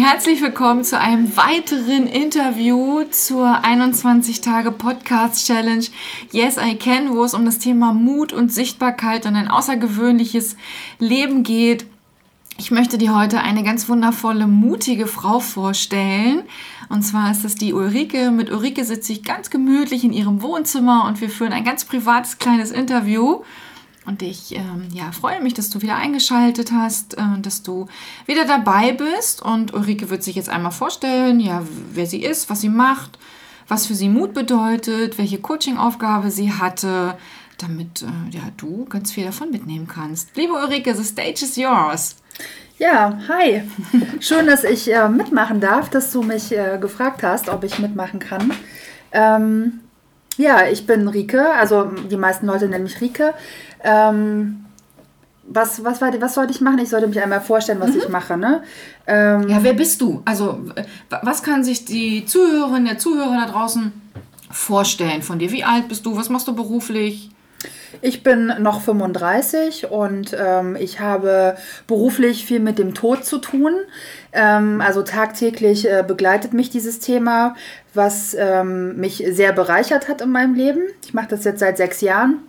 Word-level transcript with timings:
Herzlich 0.00 0.40
willkommen 0.40 0.84
zu 0.84 0.96
einem 1.00 1.36
weiteren 1.36 2.06
Interview 2.06 3.02
zur 3.10 3.64
21 3.64 4.40
Tage 4.40 4.70
Podcast 4.70 5.44
Challenge 5.44 5.84
Yes 6.30 6.56
I 6.56 6.76
Can, 6.76 7.16
wo 7.16 7.24
es 7.24 7.34
um 7.34 7.44
das 7.44 7.58
Thema 7.58 7.92
Mut 7.92 8.32
und 8.32 8.52
Sichtbarkeit 8.52 9.26
und 9.26 9.34
ein 9.34 9.48
außergewöhnliches 9.48 10.56
Leben 11.00 11.42
geht. 11.42 11.84
Ich 12.58 12.70
möchte 12.70 12.96
dir 12.96 13.18
heute 13.18 13.40
eine 13.40 13.64
ganz 13.64 13.88
wundervolle, 13.88 14.46
mutige 14.46 15.08
Frau 15.08 15.40
vorstellen. 15.40 16.42
Und 16.88 17.02
zwar 17.02 17.32
ist 17.32 17.44
das 17.44 17.56
die 17.56 17.72
Ulrike. 17.72 18.30
Mit 18.30 18.52
Ulrike 18.52 18.84
sitze 18.84 19.12
ich 19.12 19.24
ganz 19.24 19.50
gemütlich 19.50 20.04
in 20.04 20.12
ihrem 20.12 20.42
Wohnzimmer 20.42 21.06
und 21.08 21.20
wir 21.20 21.28
führen 21.28 21.52
ein 21.52 21.64
ganz 21.64 21.84
privates 21.84 22.38
kleines 22.38 22.70
Interview. 22.70 23.40
Und 24.08 24.22
ich 24.22 24.56
ähm, 24.56 24.88
ja, 24.90 25.12
freue 25.12 25.42
mich, 25.42 25.52
dass 25.52 25.68
du 25.68 25.82
wieder 25.82 25.96
eingeschaltet 25.96 26.72
hast, 26.72 27.18
äh, 27.18 27.40
dass 27.42 27.62
du 27.62 27.88
wieder 28.24 28.46
dabei 28.46 28.92
bist. 28.92 29.42
Und 29.42 29.74
Ulrike 29.74 30.08
wird 30.08 30.22
sich 30.22 30.34
jetzt 30.34 30.48
einmal 30.48 30.72
vorstellen, 30.72 31.40
ja, 31.40 31.62
wer 31.92 32.06
sie 32.06 32.22
ist, 32.22 32.48
was 32.48 32.62
sie 32.62 32.70
macht, 32.70 33.18
was 33.68 33.86
für 33.86 33.94
sie 33.94 34.08
Mut 34.08 34.32
bedeutet, 34.32 35.18
welche 35.18 35.38
Coaching-Aufgabe 35.38 36.30
sie 36.30 36.54
hatte, 36.54 37.18
damit 37.58 38.00
äh, 38.00 38.34
ja, 38.34 38.44
du 38.56 38.86
ganz 38.86 39.12
viel 39.12 39.26
davon 39.26 39.50
mitnehmen 39.50 39.86
kannst. 39.86 40.34
Liebe 40.36 40.54
Ulrike, 40.54 40.94
the 40.94 41.04
stage 41.04 41.44
is 41.44 41.56
yours. 41.56 42.16
Ja, 42.78 43.20
hi. 43.28 43.62
Schön, 44.20 44.46
dass 44.46 44.64
ich 44.64 44.90
äh, 44.90 45.06
mitmachen 45.10 45.60
darf, 45.60 45.90
dass 45.90 46.10
du 46.12 46.22
mich 46.22 46.50
äh, 46.50 46.78
gefragt 46.80 47.22
hast, 47.22 47.50
ob 47.50 47.62
ich 47.62 47.78
mitmachen 47.78 48.20
kann. 48.20 48.54
Ähm, 49.12 49.80
ja, 50.38 50.68
ich 50.68 50.86
bin 50.86 51.08
Rike, 51.08 51.52
also 51.52 51.90
die 52.08 52.16
meisten 52.16 52.46
Leute 52.46 52.68
nennen 52.68 52.84
mich 52.84 53.00
Rike. 53.00 53.34
Ähm, 53.82 54.64
was, 55.50 55.82
was, 55.84 56.00
war, 56.00 56.20
was 56.20 56.34
sollte 56.34 56.52
ich 56.52 56.60
machen? 56.60 56.78
Ich 56.78 56.90
sollte 56.90 57.06
mich 57.06 57.20
einmal 57.20 57.40
vorstellen, 57.40 57.80
was 57.80 57.90
mhm. 57.90 57.98
ich 57.98 58.08
mache. 58.08 58.36
Ne? 58.36 58.62
Ähm, 59.06 59.48
ja, 59.48 59.62
wer 59.62 59.72
bist 59.72 60.00
du? 60.00 60.22
Also, 60.24 60.60
was 61.22 61.42
kann 61.42 61.64
sich 61.64 61.84
die 61.84 62.26
Zuhörerin, 62.26 62.84
der 62.84 62.98
Zuhörer 62.98 63.46
da 63.46 63.50
draußen 63.50 63.92
vorstellen 64.50 65.22
von 65.22 65.38
dir? 65.38 65.50
Wie 65.50 65.64
alt 65.64 65.88
bist 65.88 66.04
du? 66.06 66.16
Was 66.16 66.28
machst 66.28 66.48
du 66.48 66.54
beruflich? 66.54 67.30
Ich 68.02 68.22
bin 68.22 68.52
noch 68.60 68.82
35 68.82 69.90
und 69.90 70.36
ähm, 70.38 70.76
ich 70.78 71.00
habe 71.00 71.56
beruflich 71.86 72.44
viel 72.44 72.60
mit 72.60 72.78
dem 72.78 72.94
Tod 72.94 73.24
zu 73.24 73.38
tun. 73.38 73.72
Ähm, 74.32 74.80
also 74.80 75.02
tagtäglich 75.02 75.90
äh, 75.90 76.04
begleitet 76.06 76.52
mich 76.52 76.70
dieses 76.70 77.00
Thema, 77.00 77.56
was 77.94 78.36
ähm, 78.38 78.96
mich 78.96 79.24
sehr 79.30 79.52
bereichert 79.52 80.08
hat 80.08 80.20
in 80.20 80.30
meinem 80.30 80.54
Leben. 80.54 80.82
Ich 81.04 81.14
mache 81.14 81.28
das 81.28 81.44
jetzt 81.44 81.60
seit 81.60 81.78
sechs 81.78 82.00
Jahren. 82.00 82.42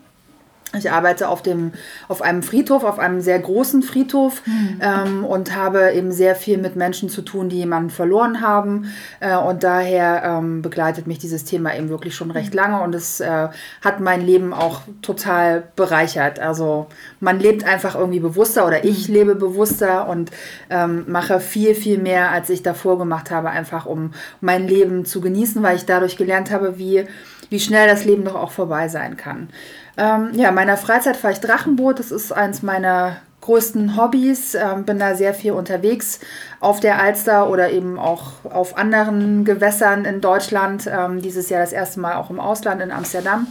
Ich 0.77 0.91
arbeite 0.91 1.29
auf, 1.29 1.41
dem, 1.41 1.71
auf 2.07 2.21
einem 2.21 2.43
Friedhof, 2.43 2.83
auf 2.83 2.99
einem 2.99 3.21
sehr 3.21 3.39
großen 3.39 3.81
Friedhof 3.81 4.43
mhm. 4.45 4.79
ähm, 4.81 5.25
und 5.25 5.55
habe 5.55 5.93
eben 5.93 6.11
sehr 6.11 6.35
viel 6.35 6.59
mit 6.59 6.75
Menschen 6.75 7.09
zu 7.09 7.23
tun, 7.23 7.49
die 7.49 7.57
jemanden 7.57 7.89
verloren 7.89 8.41
haben. 8.41 8.91
Äh, 9.19 9.35
und 9.35 9.63
daher 9.63 10.21
ähm, 10.23 10.61
begleitet 10.61 11.07
mich 11.07 11.17
dieses 11.17 11.43
Thema 11.43 11.75
eben 11.75 11.89
wirklich 11.89 12.13
schon 12.13 12.29
recht 12.29 12.53
lange 12.53 12.81
und 12.83 12.93
es 12.93 13.19
äh, 13.19 13.47
hat 13.83 13.99
mein 13.99 14.21
Leben 14.21 14.53
auch 14.53 14.81
total 15.01 15.63
bereichert. 15.75 16.39
Also 16.39 16.85
man 17.19 17.39
lebt 17.39 17.63
einfach 17.63 17.95
irgendwie 17.95 18.19
bewusster 18.19 18.67
oder 18.67 18.83
ich 18.85 19.09
mhm. 19.09 19.15
lebe 19.15 19.35
bewusster 19.35 20.07
und 20.07 20.29
ähm, 20.69 21.05
mache 21.07 21.39
viel, 21.39 21.73
viel 21.73 21.97
mehr, 21.97 22.29
als 22.29 22.47
ich 22.51 22.61
davor 22.61 22.99
gemacht 22.99 23.31
habe, 23.31 23.49
einfach 23.49 23.87
um 23.87 24.13
mein 24.39 24.67
Leben 24.67 25.03
zu 25.03 25.19
genießen, 25.19 25.63
weil 25.63 25.77
ich 25.77 25.85
dadurch 25.85 26.15
gelernt 26.15 26.51
habe, 26.51 26.77
wie, 26.77 27.07
wie 27.49 27.59
schnell 27.59 27.87
das 27.87 28.05
Leben 28.05 28.23
doch 28.23 28.35
auch 28.35 28.51
vorbei 28.51 28.87
sein 28.87 29.17
kann. 29.17 29.49
Ähm, 29.97 30.31
ja, 30.33 30.49
in 30.49 30.55
meiner 30.55 30.77
Freizeit 30.77 31.17
fahre 31.17 31.33
ich 31.33 31.39
Drachenboot. 31.39 31.99
Das 31.99 32.11
ist 32.11 32.31
eins 32.31 32.61
meiner 32.61 33.17
größten 33.41 33.97
Hobbys. 33.97 34.55
Ähm, 34.55 34.85
bin 34.85 34.99
da 34.99 35.15
sehr 35.15 35.33
viel 35.33 35.51
unterwegs 35.53 36.19
auf 36.59 36.79
der 36.79 37.01
Alster 37.01 37.49
oder 37.49 37.71
eben 37.71 37.97
auch 37.97 38.45
auf 38.45 38.77
anderen 38.77 39.45
Gewässern 39.45 40.05
in 40.05 40.21
Deutschland. 40.21 40.89
Ähm, 40.91 41.21
dieses 41.21 41.49
Jahr 41.49 41.61
das 41.61 41.73
erste 41.73 41.99
Mal 41.99 42.15
auch 42.15 42.29
im 42.29 42.39
Ausland 42.39 42.81
in 42.81 42.91
Amsterdam. 42.91 43.47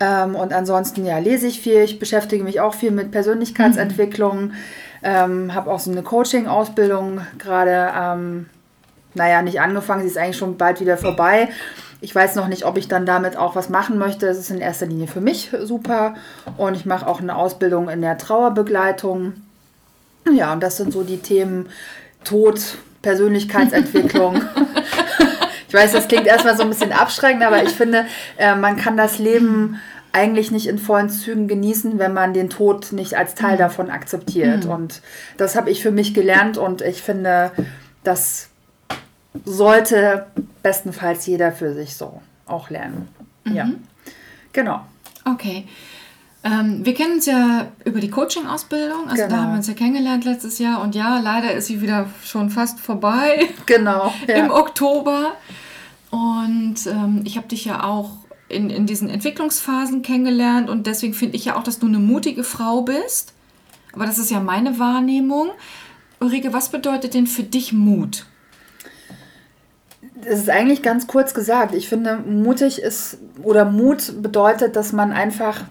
Ähm, 0.00 0.34
und 0.34 0.52
ansonsten 0.52 1.04
ja, 1.04 1.18
lese 1.18 1.46
ich 1.46 1.60
viel. 1.60 1.80
Ich 1.80 1.98
beschäftige 1.98 2.44
mich 2.44 2.60
auch 2.60 2.74
viel 2.74 2.90
mit 2.90 3.10
Persönlichkeitsentwicklung. 3.10 4.46
Mhm. 4.46 4.52
Ähm, 5.02 5.54
Habe 5.54 5.70
auch 5.70 5.80
so 5.80 5.90
eine 5.90 6.02
Coaching-Ausbildung 6.02 7.20
gerade, 7.38 7.92
ähm, 7.96 8.46
naja, 9.14 9.42
nicht 9.42 9.60
angefangen. 9.60 10.02
Sie 10.02 10.08
ist 10.08 10.18
eigentlich 10.18 10.38
schon 10.38 10.56
bald 10.56 10.80
wieder 10.80 10.96
vorbei. 10.96 11.48
Ich 12.02 12.12
weiß 12.12 12.34
noch 12.34 12.48
nicht, 12.48 12.66
ob 12.66 12.76
ich 12.76 12.88
dann 12.88 13.06
damit 13.06 13.36
auch 13.36 13.54
was 13.54 13.68
machen 13.68 13.96
möchte. 13.96 14.26
Das 14.26 14.36
ist 14.36 14.50
in 14.50 14.58
erster 14.58 14.86
Linie 14.86 15.06
für 15.06 15.20
mich 15.20 15.50
super. 15.62 16.14
Und 16.56 16.74
ich 16.74 16.84
mache 16.84 17.06
auch 17.06 17.20
eine 17.20 17.36
Ausbildung 17.36 17.88
in 17.88 18.02
der 18.02 18.18
Trauerbegleitung. 18.18 19.34
Ja, 20.30 20.52
und 20.52 20.60
das 20.62 20.76
sind 20.76 20.92
so 20.92 21.04
die 21.04 21.18
Themen 21.18 21.68
Tod, 22.24 22.60
Persönlichkeitsentwicklung. 23.02 24.42
ich 25.68 25.74
weiß, 25.74 25.92
das 25.92 26.08
klingt 26.08 26.26
erstmal 26.26 26.56
so 26.56 26.64
ein 26.64 26.70
bisschen 26.70 26.92
abschreckend, 26.92 27.44
aber 27.44 27.62
ich 27.62 27.70
finde, 27.70 28.04
äh, 28.36 28.56
man 28.56 28.76
kann 28.76 28.96
das 28.96 29.18
Leben 29.18 29.80
eigentlich 30.12 30.50
nicht 30.50 30.66
in 30.66 30.78
vollen 30.78 31.08
Zügen 31.08 31.48
genießen, 31.48 31.98
wenn 32.00 32.12
man 32.12 32.34
den 32.34 32.50
Tod 32.50 32.92
nicht 32.92 33.16
als 33.16 33.34
Teil 33.34 33.54
mhm. 33.54 33.60
davon 33.60 33.90
akzeptiert. 33.90 34.64
Mhm. 34.64 34.70
Und 34.70 35.02
das 35.36 35.56
habe 35.56 35.70
ich 35.70 35.82
für 35.82 35.92
mich 35.92 36.14
gelernt 36.14 36.58
und 36.58 36.82
ich 36.82 37.00
finde, 37.00 37.52
das 38.04 38.48
sollte 39.44 40.26
bestenfalls 40.62 41.26
jeder 41.26 41.52
für 41.52 41.74
sich 41.74 41.96
so 41.96 42.20
auch 42.46 42.70
lernen. 42.70 43.08
Mhm. 43.44 43.54
Ja, 43.54 43.70
genau. 44.52 44.80
Okay. 45.24 45.66
Ähm, 46.44 46.84
wir 46.84 46.94
kennen 46.94 47.14
uns 47.14 47.26
ja 47.26 47.68
über 47.84 48.00
die 48.00 48.10
Coaching-Ausbildung, 48.10 49.08
also 49.08 49.22
genau. 49.22 49.28
da 49.28 49.42
haben 49.42 49.50
wir 49.52 49.56
uns 49.58 49.68
ja 49.68 49.74
kennengelernt 49.74 50.24
letztes 50.24 50.58
Jahr 50.58 50.82
und 50.82 50.96
ja, 50.96 51.20
leider 51.20 51.52
ist 51.54 51.68
sie 51.68 51.80
wieder 51.80 52.08
schon 52.24 52.50
fast 52.50 52.80
vorbei. 52.80 53.48
Genau. 53.66 54.12
Ja. 54.26 54.36
Im 54.36 54.50
Oktober. 54.50 55.32
Und 56.10 56.86
ähm, 56.86 57.22
ich 57.24 57.36
habe 57.36 57.48
dich 57.48 57.64
ja 57.64 57.84
auch 57.84 58.10
in, 58.48 58.70
in 58.70 58.86
diesen 58.86 59.08
Entwicklungsphasen 59.08 60.02
kennengelernt 60.02 60.68
und 60.68 60.86
deswegen 60.86 61.14
finde 61.14 61.36
ich 61.36 61.46
ja 61.46 61.56
auch, 61.56 61.62
dass 61.62 61.78
du 61.78 61.86
eine 61.86 61.98
mutige 61.98 62.44
Frau 62.44 62.82
bist. 62.82 63.32
Aber 63.92 64.06
das 64.06 64.18
ist 64.18 64.30
ja 64.30 64.40
meine 64.40 64.78
Wahrnehmung. 64.78 65.50
Ulrike, 66.20 66.52
was 66.52 66.70
bedeutet 66.70 67.14
denn 67.14 67.26
für 67.26 67.42
dich 67.44 67.72
Mut? 67.72 68.26
Das 70.24 70.40
ist 70.40 70.50
eigentlich 70.50 70.82
ganz 70.82 71.06
kurz 71.06 71.34
gesagt. 71.34 71.74
Ich 71.74 71.88
finde, 71.88 72.16
mutig 72.16 72.80
ist 72.80 73.18
oder 73.42 73.64
Mut 73.64 74.22
bedeutet, 74.22 74.76
dass 74.76 74.92
man 74.92 75.12
einfach 75.12 75.62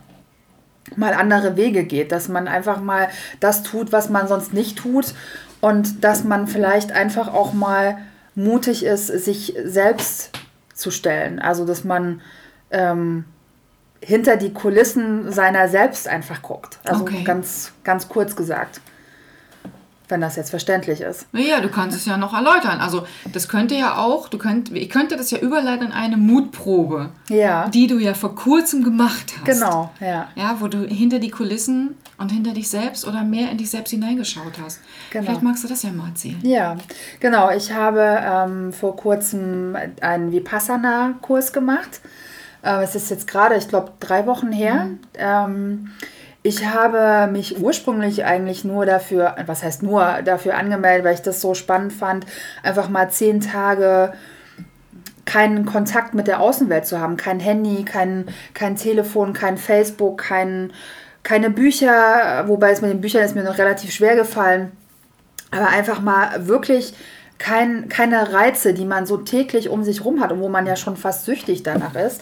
mal 0.95 1.13
andere 1.13 1.55
Wege 1.55 1.83
geht, 1.83 2.11
dass 2.11 2.27
man 2.27 2.47
einfach 2.47 2.81
mal 2.81 3.09
das 3.39 3.63
tut, 3.63 3.91
was 3.91 4.09
man 4.09 4.27
sonst 4.27 4.53
nicht 4.53 4.77
tut 4.77 5.13
und 5.61 6.03
dass 6.03 6.23
man 6.23 6.47
vielleicht 6.47 6.91
einfach 6.91 7.33
auch 7.33 7.53
mal 7.53 7.97
mutig 8.35 8.83
ist, 8.83 9.07
sich 9.07 9.55
selbst 9.63 10.31
zu 10.73 10.91
stellen. 10.91 11.39
Also, 11.39 11.65
dass 11.65 11.83
man 11.83 12.21
ähm, 12.71 13.25
hinter 14.01 14.37
die 14.37 14.53
Kulissen 14.53 15.31
seiner 15.31 15.69
selbst 15.69 16.07
einfach 16.07 16.41
guckt. 16.41 16.79
Also 16.83 17.03
okay. 17.03 17.23
ganz, 17.23 17.71
ganz 17.83 18.09
kurz 18.09 18.35
gesagt 18.35 18.81
wenn 20.11 20.21
das 20.21 20.35
jetzt 20.35 20.49
verständlich 20.49 21.01
ist. 21.01 21.25
Naja, 21.31 21.61
du 21.61 21.69
kannst 21.69 21.97
es 21.97 22.05
ja 22.05 22.17
noch 22.17 22.33
erläutern. 22.33 22.79
Also 22.79 23.07
das 23.31 23.47
könnte 23.47 23.75
ja 23.75 23.97
auch, 23.97 24.29
du 24.29 24.37
könnt, 24.37 24.71
ich 24.75 24.89
könnte 24.89 25.17
das 25.17 25.31
ja 25.31 25.39
überleiten 25.39 25.87
in 25.87 25.93
eine 25.93 26.17
Mutprobe, 26.17 27.09
ja. 27.29 27.69
die 27.69 27.87
du 27.87 27.97
ja 27.97 28.13
vor 28.13 28.35
kurzem 28.35 28.83
gemacht 28.83 29.33
hast. 29.37 29.45
Genau, 29.45 29.91
ja. 29.99 30.27
Ja, 30.35 30.57
wo 30.59 30.67
du 30.67 30.85
hinter 30.85 31.19
die 31.19 31.31
Kulissen 31.31 31.95
und 32.17 32.31
hinter 32.31 32.53
dich 32.53 32.69
selbst 32.69 33.07
oder 33.07 33.23
mehr 33.23 33.49
in 33.49 33.57
dich 33.57 33.71
selbst 33.71 33.91
hineingeschaut 33.91 34.59
hast. 34.63 34.79
Genau. 35.09 35.25
Vielleicht 35.25 35.41
magst 35.41 35.63
du 35.63 35.67
das 35.67 35.81
ja 35.83 35.91
mal 35.91 36.09
erzählen. 36.09 36.39
Ja, 36.43 36.75
genau. 37.19 37.49
Ich 37.51 37.73
habe 37.73 38.21
ähm, 38.23 38.73
vor 38.73 38.95
kurzem 38.95 39.75
einen 40.01 40.31
Vipassana-Kurs 40.31 41.53
gemacht. 41.53 42.01
Äh, 42.63 42.83
es 42.83 42.95
ist 42.95 43.09
jetzt 43.09 43.27
gerade, 43.27 43.55
ich 43.55 43.67
glaube, 43.67 43.93
drei 43.99 44.25
Wochen 44.27 44.51
her. 44.51 44.85
Mhm. 44.85 44.99
Ähm, 45.17 45.91
ich 46.43 46.65
habe 46.65 47.31
mich 47.31 47.61
ursprünglich 47.61 48.25
eigentlich 48.25 48.63
nur 48.63 48.85
dafür, 48.85 49.35
was 49.45 49.63
heißt 49.63 49.83
nur, 49.83 50.21
dafür 50.25 50.55
angemeldet, 50.55 51.05
weil 51.05 51.13
ich 51.13 51.21
das 51.21 51.39
so 51.39 51.53
spannend 51.53 51.93
fand, 51.93 52.25
einfach 52.63 52.89
mal 52.89 53.09
zehn 53.09 53.41
Tage 53.41 54.13
keinen 55.25 55.65
Kontakt 55.65 56.13
mit 56.13 56.27
der 56.27 56.39
Außenwelt 56.39 56.85
zu 56.85 56.99
haben. 56.99 57.15
Kein 57.15 57.39
Handy, 57.39 57.85
kein, 57.85 58.25
kein 58.53 58.75
Telefon, 58.75 59.33
kein 59.33 59.57
Facebook, 59.57 60.17
kein, 60.17 60.73
keine 61.21 61.51
Bücher, 61.51 62.47
wobei 62.47 62.71
es 62.71 62.81
mit 62.81 62.91
den 62.91 63.01
Büchern 63.01 63.23
ist 63.23 63.35
mir 63.35 63.43
noch 63.43 63.59
relativ 63.59 63.91
schwer 63.91 64.15
gefallen. 64.15 64.71
Aber 65.51 65.67
einfach 65.67 66.01
mal 66.01 66.47
wirklich 66.47 66.93
kein, 67.37 67.87
keine 67.87 68.33
Reize, 68.33 68.73
die 68.73 68.85
man 68.85 69.05
so 69.05 69.17
täglich 69.17 69.69
um 69.69 69.83
sich 69.83 70.03
rum 70.03 70.21
hat 70.21 70.31
und 70.31 70.41
wo 70.41 70.49
man 70.49 70.65
ja 70.65 70.75
schon 70.75 70.97
fast 70.97 71.25
süchtig 71.25 71.61
danach 71.61 71.95
ist. 71.95 72.21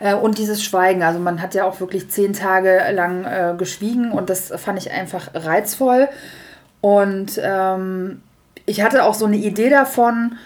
Äh, 0.00 0.14
und 0.14 0.38
dieses 0.38 0.62
Schweigen. 0.62 1.02
Also 1.02 1.18
man 1.18 1.40
hat 1.42 1.54
ja 1.54 1.64
auch 1.64 1.80
wirklich 1.80 2.08
zehn 2.10 2.32
Tage 2.32 2.80
lang 2.92 3.24
äh, 3.24 3.54
geschwiegen 3.56 4.12
und 4.12 4.30
das 4.30 4.52
fand 4.56 4.78
ich 4.78 4.90
einfach 4.90 5.30
reizvoll. 5.34 6.08
Und 6.80 7.40
ähm, 7.42 8.22
ich 8.66 8.82
hatte 8.82 9.04
auch 9.04 9.14
so 9.14 9.26
eine 9.26 9.36
Idee 9.36 9.70
davon, 9.70 10.36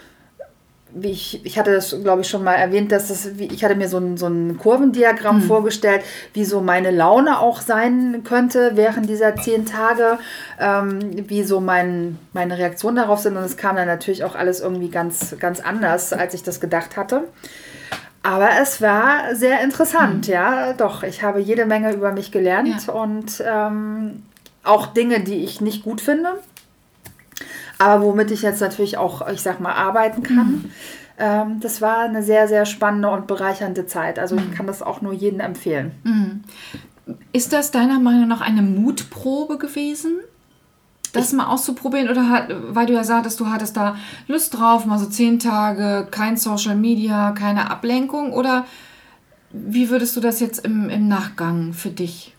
wie 0.93 1.11
ich, 1.11 1.44
ich 1.44 1.58
hatte 1.58 1.73
das, 1.73 1.94
glaube 2.02 2.23
ich, 2.23 2.29
schon 2.29 2.43
mal 2.43 2.55
erwähnt, 2.55 2.91
dass 2.91 3.08
das, 3.08 3.38
wie, 3.38 3.47
ich 3.47 3.64
hatte 3.64 3.76
mir 3.76 3.88
so 3.88 3.99
ein, 3.99 4.17
so 4.17 4.26
ein 4.26 4.58
Kurvendiagramm 4.58 5.37
mhm. 5.37 5.43
vorgestellt, 5.43 6.02
wie 6.32 6.44
so 6.44 6.61
meine 6.61 6.91
Laune 6.91 7.38
auch 7.38 7.61
sein 7.61 8.23
könnte 8.25 8.73
während 8.75 9.08
dieser 9.08 9.37
zehn 9.37 9.67
Tage, 9.67 10.19
ähm, 10.58 11.29
wie 11.29 11.44
so 11.44 11.61
mein, 11.61 12.19
meine 12.32 12.58
Reaktionen 12.58 12.97
darauf 12.97 13.20
sind. 13.20 13.37
Und 13.37 13.44
es 13.44 13.56
kam 13.56 13.76
dann 13.76 13.87
natürlich 13.87 14.25
auch 14.25 14.35
alles 14.35 14.61
irgendwie 14.61 14.88
ganz, 14.88 15.37
ganz 15.38 15.61
anders, 15.61 16.12
als 16.12 16.35
ich 16.35 16.43
das 16.43 16.61
gedacht 16.61 16.97
hatte. 16.97 17.25
Aber 18.23 18.51
es 18.61 18.83
war 18.83 19.35
sehr 19.35 19.63
interessant, 19.63 20.27
mhm. 20.29 20.33
ja, 20.33 20.73
doch. 20.75 21.03
Ich 21.03 21.23
habe 21.23 21.41
jede 21.41 21.65
Menge 21.65 21.93
über 21.93 22.13
mich 22.13 22.31
gelernt 22.31 22.87
ja. 22.87 22.93
und 22.93 23.43
ähm, 23.47 24.23
auch 24.63 24.89
Dinge, 24.89 25.21
die 25.21 25.43
ich 25.45 25.61
nicht 25.61 25.83
gut 25.83 26.01
finde 26.01 26.39
aber 27.81 28.05
womit 28.05 28.31
ich 28.31 28.43
jetzt 28.43 28.61
natürlich 28.61 28.99
auch, 28.99 29.27
ich 29.29 29.41
sag 29.41 29.59
mal, 29.59 29.73
arbeiten 29.73 30.23
kann. 30.23 30.37
Mhm. 30.37 30.71
Ähm, 31.19 31.61
das 31.61 31.81
war 31.81 32.01
eine 32.01 32.23
sehr, 32.23 32.47
sehr 32.47 32.67
spannende 32.67 33.09
und 33.11 33.27
bereichernde 33.27 33.87
Zeit. 33.87 34.19
Also 34.19 34.37
ich 34.37 34.49
mhm. 34.49 34.55
kann 34.55 34.67
das 34.67 34.83
auch 34.83 35.01
nur 35.01 35.15
jedem 35.15 35.41
empfehlen. 35.41 35.93
Mhm. 36.05 36.43
Ist 37.33 37.55
das 37.55 37.71
deiner 37.71 37.99
Meinung 37.99 38.29
nach 38.29 38.43
eine 38.43 38.61
Mutprobe 38.61 39.57
gewesen? 39.57 40.21
Das 41.12 41.33
mal 41.33 41.47
auszuprobieren 41.47 42.09
oder 42.09 42.29
hat, 42.29 42.49
weil 42.69 42.87
du 42.87 42.93
ja 42.93 43.05
sagtest, 43.05 43.41
du 43.41 43.49
hattest 43.49 43.77
da 43.77 43.97
Lust 44.27 44.59
drauf, 44.59 44.87
mal 44.87 44.99
so 44.99 45.07
zehn 45.07 45.39
Tage, 45.39 46.07
kein 46.11 46.37
Social 46.37 46.77
Media, 46.77 47.33
keine 47.33 47.71
Ablenkung 47.71 48.33
oder 48.33 48.67
wie 49.53 49.91
würdest 49.91 50.17
du 50.17 50.21
das 50.21 50.41
jetzt 50.41 50.65
im, 50.65 50.89
im 50.89 51.09
Nachgang 51.09 51.73
für 51.73 51.91
dich 51.91 52.35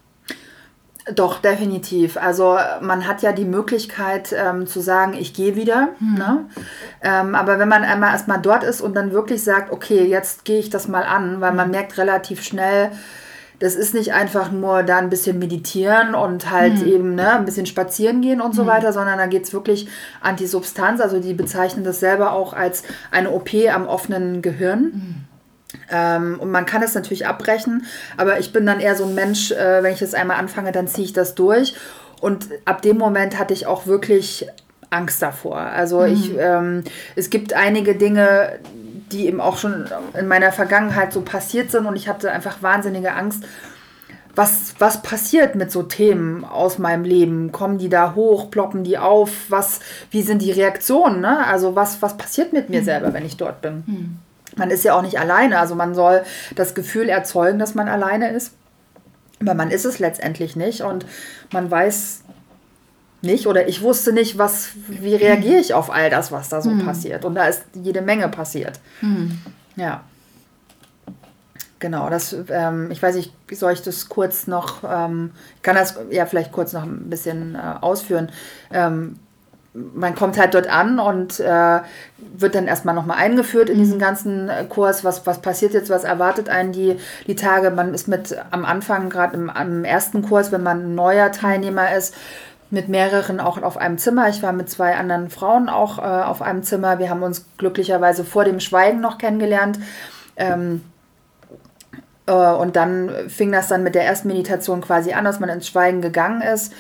doch, 1.16 1.40
definitiv. 1.40 2.18
Also 2.18 2.58
man 2.82 3.08
hat 3.08 3.22
ja 3.22 3.32
die 3.32 3.46
Möglichkeit 3.46 4.34
ähm, 4.38 4.68
zu 4.68 4.82
sagen, 4.82 5.14
ich 5.14 5.34
gehe 5.34 5.56
wieder. 5.56 5.90
Hm. 5.98 6.14
Ne? 6.14 6.46
Ähm, 7.02 7.36
aber 7.36 7.60
wenn 7.60 7.68
man 7.68 7.84
einmal 7.84 8.12
erstmal 8.12 8.40
dort 8.40 8.64
ist 8.64 8.82
und 8.82 8.96
dann 8.96 9.12
wirklich 9.12 9.44
sagt, 9.44 9.72
okay, 9.72 10.06
jetzt 10.06 10.46
gehe 10.46 10.60
ich 10.60 10.70
das 10.70 10.88
mal 10.88 11.04
an, 11.04 11.42
weil 11.42 11.54
man 11.54 11.66
hm. 11.66 11.72
merkt 11.72 11.98
relativ 11.98 12.44
schnell, 12.44 12.92
das 13.62 13.76
ist 13.76 13.94
nicht 13.94 14.12
einfach 14.12 14.52
nur 14.52 14.82
da 14.82 14.98
ein 14.98 15.12
bisschen 15.12 15.38
meditieren 15.38 16.16
und 16.16 16.50
halt 16.50 16.80
hm. 16.80 16.88
eben 16.88 17.16
ne, 17.16 17.36
ein 17.36 17.46
bisschen 17.46 17.68
spazieren 17.68 18.22
gehen 18.22 18.42
und 18.42 18.56
so 18.56 18.64
hm. 18.64 18.70
weiter, 18.70 18.92
sondern 18.92 19.20
da 19.20 19.28
geht 19.28 19.44
es 19.44 19.54
wirklich 19.54 19.88
an 20.20 20.36
die 20.36 20.48
Substanz. 20.48 21.00
Also 21.00 21.20
die 21.20 21.36
bezeichnen 21.36 21.84
das 21.84 22.00
selber 22.00 22.34
auch 22.34 22.54
als 22.54 22.82
eine 23.12 23.30
OP 23.30 23.54
am 23.72 23.88
offenen 23.88 24.42
Gehirn. 24.42 24.80
Hm. 24.80 25.16
Ähm, 25.92 26.40
und 26.40 26.50
man 26.50 26.66
kann 26.66 26.82
es 26.82 26.96
natürlich 26.96 27.28
abbrechen, 27.28 27.86
aber 28.18 28.40
ich 28.40 28.52
bin 28.52 28.66
dann 28.66 28.80
eher 28.80 28.96
so 28.96 29.06
ein 29.06 29.14
Mensch, 29.14 29.52
äh, 29.52 29.84
wenn 29.84 29.94
ich 29.94 30.02
es 30.02 30.16
einmal 30.16 30.38
anfange, 30.38 30.72
dann 30.72 30.88
ziehe 30.88 31.06
ich 31.06 31.14
das 31.14 31.36
durch. 31.36 31.76
Und 32.20 32.50
ab 32.66 32.82
dem 32.82 32.98
Moment 32.98 33.38
hatte 33.38 33.54
ich 33.54 33.68
auch 33.68 33.86
wirklich 33.86 34.48
Angst 34.90 35.22
davor. 35.22 35.58
Also 35.58 36.02
mhm. 36.02 36.14
ich, 36.14 36.32
ähm, 36.38 36.84
es 37.16 37.30
gibt 37.30 37.54
einige 37.54 37.96
Dinge, 37.96 38.60
die 39.12 39.28
eben 39.28 39.42
auch 39.42 39.58
schon 39.58 39.86
in 40.18 40.28
meiner 40.28 40.52
Vergangenheit 40.52 41.14
so 41.14 41.22
passiert 41.22 41.72
sind 41.72 41.86
und 41.86 41.96
ich 41.96 42.08
hatte 42.08 42.32
einfach 42.32 42.62
wahnsinnige 42.62 43.14
Angst. 43.14 43.44
Was, 44.34 44.76
was 44.80 45.02
passiert 45.02 45.56
mit 45.56 45.72
so 45.72 45.84
Themen 45.84 46.46
aus 46.46 46.78
meinem 46.78 47.04
Leben? 47.04 47.52
Kommen 47.52 47.78
die 47.78 47.90
da 47.90 48.16
hoch, 48.16 48.50
ploppen 48.50 48.86
die 48.86 48.98
auf? 48.98 49.32
Was, 49.50 49.82
wie 50.10 50.22
sind 50.22 50.42
die 50.42 50.52
Reaktionen? 50.52 51.20
Ne? 51.20 51.46
Also 51.46 51.76
was, 51.76 52.02
was 52.02 52.16
passiert 52.16 52.54
mit 52.54 52.70
mir 52.70 52.80
mhm. 52.80 52.86
selber, 52.86 53.14
wenn 53.14 53.26
ich 53.26 53.36
dort 53.36 53.62
bin? 53.62 53.84
Mhm 53.86 54.20
man 54.56 54.70
ist 54.70 54.84
ja 54.84 54.96
auch 54.96 55.02
nicht 55.02 55.20
alleine. 55.20 55.60
Also 55.60 55.76
man 55.76 55.96
soll 55.96 56.24
das 56.56 56.76
Gefühl 56.76 57.10
erzeugen, 57.10 57.60
dass 57.60 57.76
man 57.76 57.88
alleine 57.88 58.32
ist. 58.32 58.54
Aber 59.40 59.54
man 59.54 59.72
ist 59.72 59.86
es 59.86 60.00
letztendlich 60.00 60.56
nicht 60.56 60.82
und 60.82 61.06
man 61.52 61.72
weiß 61.72 62.24
nicht 63.22 63.48
oder 63.48 63.68
ich 63.68 63.82
wusste 63.82 64.14
nicht, 64.14 64.38
was, 64.38 64.70
wie 64.88 65.16
reagiere 65.16 65.60
ich 65.60 65.74
auf 65.74 65.92
all 65.92 66.10
das, 66.10 66.32
was 66.32 66.50
da 66.50 66.62
so 66.62 66.72
hm. 66.72 66.86
passiert. 66.86 67.24
Und 67.26 67.36
da 67.36 67.46
ist 67.46 67.64
jede 67.74 68.02
Menge 68.02 68.28
passiert. 68.30 68.80
Hm. 69.00 69.40
Ja. 69.76 70.04
Genau, 71.80 72.10
das, 72.10 72.36
ähm, 72.50 72.92
ich 72.92 73.02
weiß 73.02 73.16
nicht, 73.16 73.34
soll 73.52 73.74
ich 73.74 73.82
das 73.82 74.08
kurz 74.08 74.46
noch, 74.46 74.84
ähm, 74.88 75.32
ich 75.56 75.62
kann 75.64 75.76
das 75.76 75.96
ja 76.12 76.28
vielleicht 76.28 76.52
kurz 76.52 76.74
noch 76.74 76.84
ein 76.84 77.10
bisschen 77.10 77.56
äh, 77.56 77.60
ausführen. 77.82 78.30
Ähm, 78.72 79.18
man 79.74 80.16
kommt 80.16 80.38
halt 80.38 80.54
dort 80.54 80.68
an 80.68 81.00
und 81.00 81.40
äh, 81.40 81.80
wird 82.18 82.56
dann 82.56 82.68
erstmal 82.68 82.94
nochmal 82.94 83.18
eingeführt 83.18 83.70
in 83.70 83.78
diesen 83.78 83.96
mhm. 83.96 84.02
ganzen 84.02 84.50
äh, 84.50 84.66
Kurs. 84.66 85.04
Was, 85.04 85.26
was 85.26 85.42
passiert 85.42 85.74
jetzt, 85.74 85.90
was 85.90 86.04
erwartet 86.04 86.50
einen 86.50 86.72
die, 86.72 86.98
die 87.26 87.36
Tage? 87.36 87.72
Man 87.72 87.94
ist 87.94 88.08
mit 88.08 88.36
am 88.52 88.66
Anfang, 88.66 89.10
gerade 89.10 89.36
im, 89.36 89.50
im 89.50 89.86
ersten 89.86 90.24
Kurs, 90.24 90.52
wenn 90.52 90.64
man 90.64 90.84
ein 90.84 90.96
neuer 90.96 91.32
Teilnehmer 91.32 91.96
ist, 91.96 92.14
mit 92.72 92.90
mehreren 92.90 93.40
auch 93.40 93.62
auf 93.62 93.78
einem 93.78 93.98
Zimmer. 93.98 94.30
Ich 94.30 94.42
war 94.42 94.54
mit 94.54 94.70
zwei 94.70 94.96
anderen 94.96 95.30
Frauen 95.30 95.70
auch 95.70 96.00
äh, 96.00 96.02
auf 96.02 96.42
einem 96.42 96.64
Zimmer. 96.64 97.00
Wir 97.00 97.10
haben 97.10 97.24
uns 97.24 97.46
glücklicherweise 97.58 98.24
vor 98.24 98.46
dem 98.46 98.60
Schweigen 98.60 99.02
noch 99.02 99.18
kennengelernt. 99.18 99.80
Ähm, 100.38 100.82
äh, 102.26 102.32
und 102.32 102.76
dann 102.76 103.12
fing 103.28 103.52
das 103.52 103.68
dann 103.68 103.84
mit 103.84 103.96
der 103.96 104.06
ersten 104.06 104.30
Meditation 104.30 104.82
quasi 104.82 105.14
an, 105.14 105.26
dass 105.26 105.40
man 105.40 105.50
ins 105.50 105.68
Schweigen 105.68 106.02
gegangen 106.02 106.42
ist. 106.42 106.74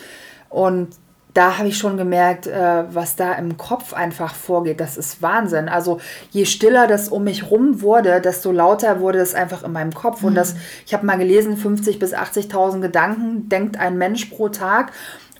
Und 0.49 0.95
da 1.33 1.57
habe 1.57 1.69
ich 1.69 1.77
schon 1.77 1.97
gemerkt, 1.97 2.47
äh, 2.47 2.83
was 2.93 3.15
da 3.15 3.33
im 3.33 3.57
Kopf 3.57 3.93
einfach 3.93 4.35
vorgeht. 4.35 4.79
Das 4.79 4.97
ist 4.97 5.21
Wahnsinn. 5.21 5.69
Also 5.69 5.99
je 6.31 6.45
stiller 6.45 6.87
das 6.87 7.09
um 7.09 7.23
mich 7.23 7.49
rum 7.49 7.81
wurde, 7.81 8.19
desto 8.21 8.51
lauter 8.51 8.99
wurde 8.99 9.19
es 9.19 9.33
einfach 9.33 9.63
in 9.63 9.71
meinem 9.71 9.93
Kopf. 9.93 10.21
Mhm. 10.21 10.27
Und 10.29 10.35
das, 10.35 10.55
ich 10.85 10.93
habe 10.93 11.05
mal 11.05 11.17
gelesen, 11.17 11.57
50.000 11.57 11.99
bis 11.99 12.13
80.000 12.13 12.81
Gedanken 12.81 13.49
denkt 13.49 13.79
ein 13.79 13.97
Mensch 13.97 14.25
pro 14.25 14.49
Tag. 14.49 14.91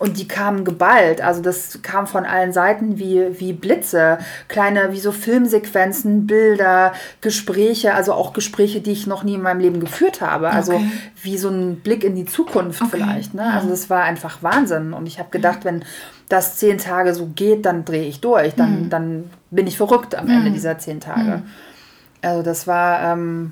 Und 0.01 0.17
die 0.17 0.27
kamen 0.27 0.65
geballt. 0.65 1.21
Also 1.21 1.43
das 1.43 1.83
kam 1.83 2.07
von 2.07 2.25
allen 2.25 2.53
Seiten 2.53 2.97
wie, 2.97 3.39
wie 3.39 3.53
Blitze. 3.53 4.17
Kleine, 4.47 4.93
wie 4.93 4.99
so 4.99 5.11
Filmsequenzen, 5.11 6.25
Bilder, 6.25 6.93
Gespräche, 7.21 7.93
also 7.93 8.13
auch 8.13 8.33
Gespräche, 8.33 8.81
die 8.81 8.93
ich 8.93 9.05
noch 9.05 9.21
nie 9.21 9.35
in 9.35 9.43
meinem 9.43 9.59
Leben 9.59 9.79
geführt 9.79 10.19
habe. 10.19 10.49
Also 10.49 10.73
okay. 10.73 10.91
wie 11.21 11.37
so 11.37 11.49
ein 11.49 11.81
Blick 11.81 12.03
in 12.03 12.15
die 12.15 12.25
Zukunft 12.25 12.81
okay. 12.81 12.89
vielleicht. 12.93 13.35
Ne? 13.35 13.43
Also 13.53 13.69
das 13.69 13.91
war 13.91 14.01
einfach 14.01 14.41
Wahnsinn. 14.41 14.93
Und 14.93 15.05
ich 15.05 15.19
habe 15.19 15.29
gedacht, 15.29 15.65
wenn 15.65 15.80
das 16.29 16.57
zehn 16.57 16.77
Tage 16.77 17.13
so 17.13 17.27
geht, 17.27 17.65
dann 17.65 17.85
drehe 17.85 18.05
ich 18.05 18.21
durch. 18.21 18.55
Dann, 18.55 18.83
mhm. 18.83 18.89
dann 18.89 19.29
bin 19.49 19.67
ich 19.67 19.77
verrückt 19.77 20.15
am 20.15 20.29
Ende 20.29 20.49
mhm. 20.49 20.53
dieser 20.53 20.77
zehn 20.77 20.99
Tage. 20.99 21.37
Mhm. 21.37 21.43
Also 22.21 22.43
das 22.43 22.67
war, 22.67 23.01
ähm, 23.01 23.51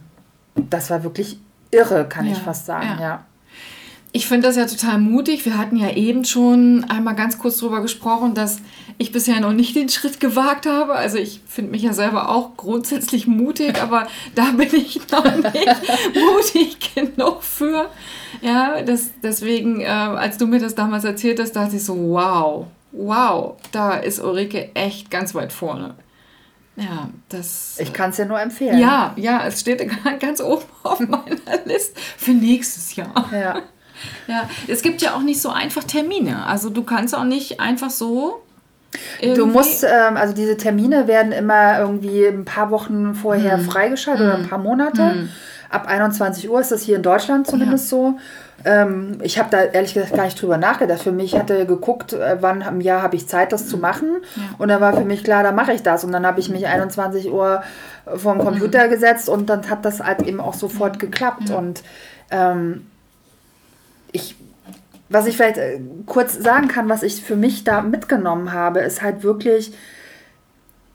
das 0.56 0.90
war 0.90 1.04
wirklich 1.04 1.40
irre, 1.72 2.08
kann 2.08 2.26
ja. 2.26 2.34
ich 2.34 2.40
fast 2.40 2.66
sagen, 2.66 2.98
ja. 3.00 3.02
ja. 3.02 3.26
Ich 4.12 4.28
finde 4.28 4.48
das 4.48 4.56
ja 4.56 4.66
total 4.66 4.98
mutig. 4.98 5.46
Wir 5.46 5.58
hatten 5.58 5.76
ja 5.76 5.92
eben 5.92 6.26
schon 6.26 6.84
einmal 6.90 7.16
ganz 7.16 7.38
kurz 7.38 7.60
darüber 7.60 7.82
gesprochen, 7.82 8.34
dass 8.34 8.60
ich 8.98 9.12
bisher 9.12 9.40
noch 9.40 9.54
nicht 9.54 9.76
den 9.76 9.88
Schritt 9.90 10.20
gewagt 10.20 10.66
habe. 10.66 10.94
Also 10.94 11.18
ich 11.18 11.42
finde 11.48 11.72
mich 11.72 11.84
ja 11.84 11.94
selber 11.94 12.30
auch 12.30 12.58
grundsätzlich 12.58 13.28
mutig, 13.28 13.80
aber 13.82 14.08
da 14.34 14.52
bin 14.52 14.70
ich 14.74 15.00
noch 15.12 15.26
nicht 15.26 16.16
mutig 16.16 16.96
genug 16.96 17.44
für. 17.44 17.90
Ja, 18.42 18.82
das, 18.82 19.12
deswegen, 19.22 19.82
äh, 19.82 19.86
als 19.86 20.38
du 20.38 20.48
mir 20.48 20.60
das 20.60 20.74
damals 20.74 21.04
erzählt 21.04 21.40
hast, 21.40 21.56
dachte 21.56 21.76
ich 21.76 21.84
so, 21.84 21.96
wow, 21.96 22.66
wow, 22.92 23.58
da 23.72 23.94
ist 23.94 24.20
Ulrike 24.20 24.72
echt 24.74 25.12
ganz 25.12 25.36
weit 25.36 25.54
vorne. 25.54 25.96
Ja, 26.76 27.10
das. 27.28 27.78
Ich 27.80 27.92
kann 27.94 28.12
es 28.12 28.18
ja 28.18 28.26
nur 28.26 28.40
empfehlen. 28.40 28.80
Ja, 28.80 29.14
ja, 29.18 29.46
es 29.46 29.60
steht 29.60 29.86
ganz 30.20 30.42
oben 30.42 30.64
auf 30.84 31.00
meiner 31.00 31.66
Liste 31.66 32.00
für 32.18 32.32
nächstes 32.32 32.96
Jahr. 32.96 33.30
Ja. 33.32 33.62
Ja, 34.28 34.50
es 34.68 34.82
gibt 34.82 35.02
ja 35.02 35.16
auch 35.16 35.22
nicht 35.22 35.42
so 35.42 35.50
einfach 35.50 35.84
Termine. 35.84 36.46
Also 36.46 36.70
du 36.70 36.84
kannst 36.84 37.16
auch 37.16 37.24
nicht 37.24 37.60
einfach 37.60 37.90
so. 37.90 38.42
Du 39.22 39.46
musst, 39.46 39.84
ähm, 39.84 40.18
also 40.18 40.34
diese 40.34 40.58
Termine 40.58 41.08
werden 41.08 41.32
immer 41.32 41.80
irgendwie 41.80 42.26
ein 42.26 42.46
paar 42.46 42.72
Wochen 42.72 43.14
vorher 43.14 43.58
hm. 43.58 43.66
freigeschaltet 43.66 44.26
hm. 44.26 44.28
oder 44.28 44.38
ein 44.38 44.50
paar 44.50 44.60
Monate. 44.60 45.12
Hm. 45.12 45.30
Ab 45.70 45.88
21 45.88 46.50
Uhr 46.50 46.60
ist 46.60 46.72
das 46.72 46.82
hier 46.82 46.96
in 46.96 47.04
Deutschland 47.04 47.46
zumindest 47.46 47.92
ja. 47.92 47.98
so. 47.98 48.18
Ähm, 48.66 49.20
ich 49.22 49.40
habe 49.40 49.50
da 49.52 49.64
ehrlich 49.64 49.94
gesagt 49.94 50.16
gar 50.16 50.26
nicht 50.26 50.42
drüber 50.42 50.58
nachgedacht. 50.58 51.02
Für 51.02 51.12
mich 51.12 51.38
hatte 51.38 51.66
geguckt, 51.66 52.14
äh, 52.14 52.38
wann 52.42 52.62
im 52.62 52.82
Jahr 52.82 53.02
habe 53.02 53.16
ich 53.16 53.28
Zeit, 53.28 53.54
das 53.54 53.68
zu 53.68 53.78
machen. 53.78 54.18
Ja. 54.36 54.42
Und 54.58 54.70
dann 54.70 54.82
war 54.82 54.94
für 54.94 55.06
mich 55.06 55.24
klar, 55.24 55.44
da 55.44 55.52
mache 55.52 55.74
ich 55.74 55.84
das. 55.84 56.04
Und 56.04 56.12
dann 56.12 56.26
habe 56.26 56.40
ich 56.40 56.50
mich 56.50 56.68
21 56.68 57.32
Uhr 57.32 57.62
vorm 58.16 58.40
Computer 58.40 58.88
mhm. 58.88 58.90
gesetzt 58.90 59.30
und 59.30 59.50
dann 59.50 59.70
hat 59.70 59.86
das 59.86 60.00
halt 60.00 60.24
eben 60.24 60.40
auch 60.40 60.54
sofort 60.54 61.00
geklappt. 61.00 61.52
Und 61.52 61.84
ähm, 62.32 62.88
ich, 64.12 64.36
was 65.10 65.26
ich 65.28 65.36
vielleicht 65.36 65.58
äh, 65.58 65.80
kurz 66.06 66.38
sagen 66.38 66.68
kann, 66.68 66.90
was 66.90 67.04
ich 67.04 67.22
für 67.22 67.36
mich 67.36 67.64
da 67.64 67.82
mitgenommen 67.82 68.54
habe, 68.54 68.80
ist 68.80 69.02
halt 69.02 69.24
wirklich 69.24 69.74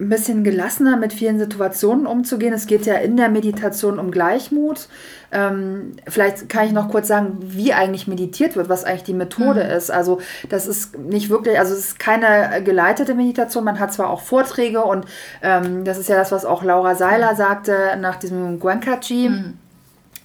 ein 0.00 0.09
bisschen 0.09 0.42
gelassener 0.42 0.97
mit 0.97 1.12
vielen 1.12 1.38
Situationen 1.38 2.06
umzugehen. 2.06 2.52
Es 2.52 2.66
geht 2.66 2.85
ja 2.85 2.94
in 2.94 3.16
der 3.16 3.28
Meditation 3.28 4.00
um 4.00 4.11
Gleichmut. 4.11 4.88
Ähm, 5.30 5.92
vielleicht 6.09 6.49
kann 6.49 6.66
ich 6.66 6.73
noch 6.73 6.88
kurz 6.88 7.06
sagen, 7.06 7.38
wie 7.40 7.73
eigentlich 7.73 8.09
meditiert 8.09 8.56
wird, 8.56 8.68
was 8.68 8.83
eigentlich 8.83 9.04
die 9.04 9.14
Methode 9.14 9.62
mhm. 9.64 9.71
ist. 9.71 9.92
Also 9.92 10.21
das 10.49 10.66
ist 10.66 10.99
nicht 10.99 11.30
wirklich, 11.30 11.59
also 11.61 11.73
es 11.73 11.80
ist 11.80 11.99
keine 12.00 12.62
geleitete 12.64 13.14
Meditation. 13.14 13.62
Man 13.62 13.78
hat 13.78 13.92
zwar 13.92 14.11
auch 14.11 14.21
Vorträge 14.21 14.83
und 14.83 15.06
ähm, 15.42 15.85
das 15.85 15.99
ist 15.99 16.09
ja 16.09 16.16
das, 16.16 16.33
was 16.33 16.44
auch 16.44 16.64
Laura 16.64 16.97
Seiler 16.97 17.37
sagte 17.37 17.97
nach 18.00 18.16
diesem 18.16 18.59
Gwenkachi. 18.59 19.28
Mhm 19.28 19.59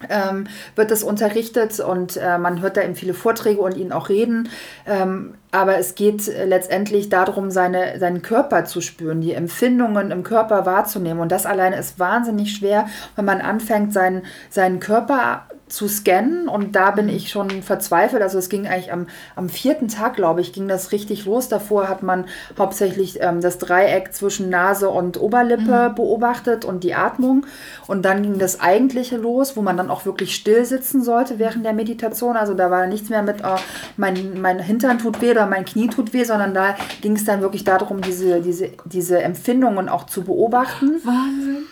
ähm, 0.09 0.47
wird 0.75 0.91
das 0.91 1.03
unterrichtet 1.03 1.79
und 1.79 2.17
äh, 2.17 2.37
man 2.37 2.61
hört 2.61 2.77
da 2.77 2.81
eben 2.81 2.95
viele 2.95 3.13
Vorträge 3.13 3.61
und 3.61 3.75
ihn 3.75 3.91
auch 3.91 4.09
reden. 4.09 4.49
Ähm, 4.85 5.33
aber 5.51 5.77
es 5.79 5.95
geht 5.95 6.27
letztendlich 6.27 7.09
darum, 7.09 7.49
seine, 7.49 7.97
seinen 7.99 8.21
Körper 8.21 8.65
zu 8.65 8.81
spüren, 8.81 9.19
die 9.19 9.33
Empfindungen 9.33 10.11
im 10.11 10.23
Körper 10.23 10.67
wahrzunehmen. 10.67 11.19
Und 11.19 11.31
das 11.31 11.47
alleine 11.47 11.77
ist 11.77 11.97
wahnsinnig 11.97 12.55
schwer, 12.55 12.87
wenn 13.15 13.25
man 13.25 13.41
anfängt, 13.41 13.91
seinen, 13.91 14.23
seinen 14.51 14.79
Körper 14.79 15.47
zu 15.69 15.87
scannen 15.87 16.47
und 16.47 16.75
da 16.75 16.91
bin 16.91 17.09
ich 17.09 17.29
schon 17.29 17.61
verzweifelt. 17.61 18.21
Also 18.21 18.37
es 18.37 18.49
ging 18.49 18.67
eigentlich 18.67 18.91
am, 18.91 19.07
am 19.35 19.49
vierten 19.49 19.87
Tag, 19.87 20.15
glaube 20.15 20.41
ich, 20.41 20.51
ging 20.51 20.67
das 20.67 20.91
richtig 20.91 21.25
los. 21.25 21.47
Davor 21.47 21.87
hat 21.87 22.03
man 22.03 22.25
hauptsächlich 22.57 23.19
ähm, 23.21 23.39
das 23.41 23.59
Dreieck 23.59 24.13
zwischen 24.13 24.49
Nase 24.49 24.89
und 24.89 25.19
Oberlippe 25.19 25.89
mhm. 25.89 25.95
beobachtet 25.95 26.65
und 26.65 26.83
die 26.83 26.95
Atmung. 26.95 27.45
Und 27.87 28.03
dann 28.03 28.23
ging 28.23 28.39
das 28.39 28.59
Eigentliche 28.59 29.17
los, 29.17 29.55
wo 29.55 29.61
man 29.61 29.77
dann 29.77 29.89
auch 29.89 30.05
wirklich 30.05 30.35
still 30.35 30.65
sitzen 30.65 31.03
sollte 31.03 31.39
während 31.39 31.65
der 31.65 31.73
Meditation. 31.73 32.35
Also 32.35 32.53
da 32.53 32.71
war 32.71 32.87
nichts 32.87 33.09
mehr 33.09 33.21
mit, 33.21 33.37
oh, 33.43 33.57
mein, 33.97 34.41
mein 34.41 34.59
Hintern 34.59 34.99
tut 34.99 35.21
weh 35.21 35.31
oder 35.31 35.45
mein 35.45 35.65
Knie 35.65 35.87
tut 35.87 36.13
weh, 36.13 36.23
sondern 36.23 36.53
da 36.53 36.75
ging 37.01 37.15
es 37.15 37.25
dann 37.25 37.41
wirklich 37.41 37.63
darum, 37.63 38.01
diese, 38.01 38.41
diese, 38.41 38.71
diese 38.85 39.21
Empfindungen 39.21 39.87
auch 39.87 40.05
zu 40.05 40.23
beobachten. 40.23 40.99
Wahnsinn. 41.03 41.67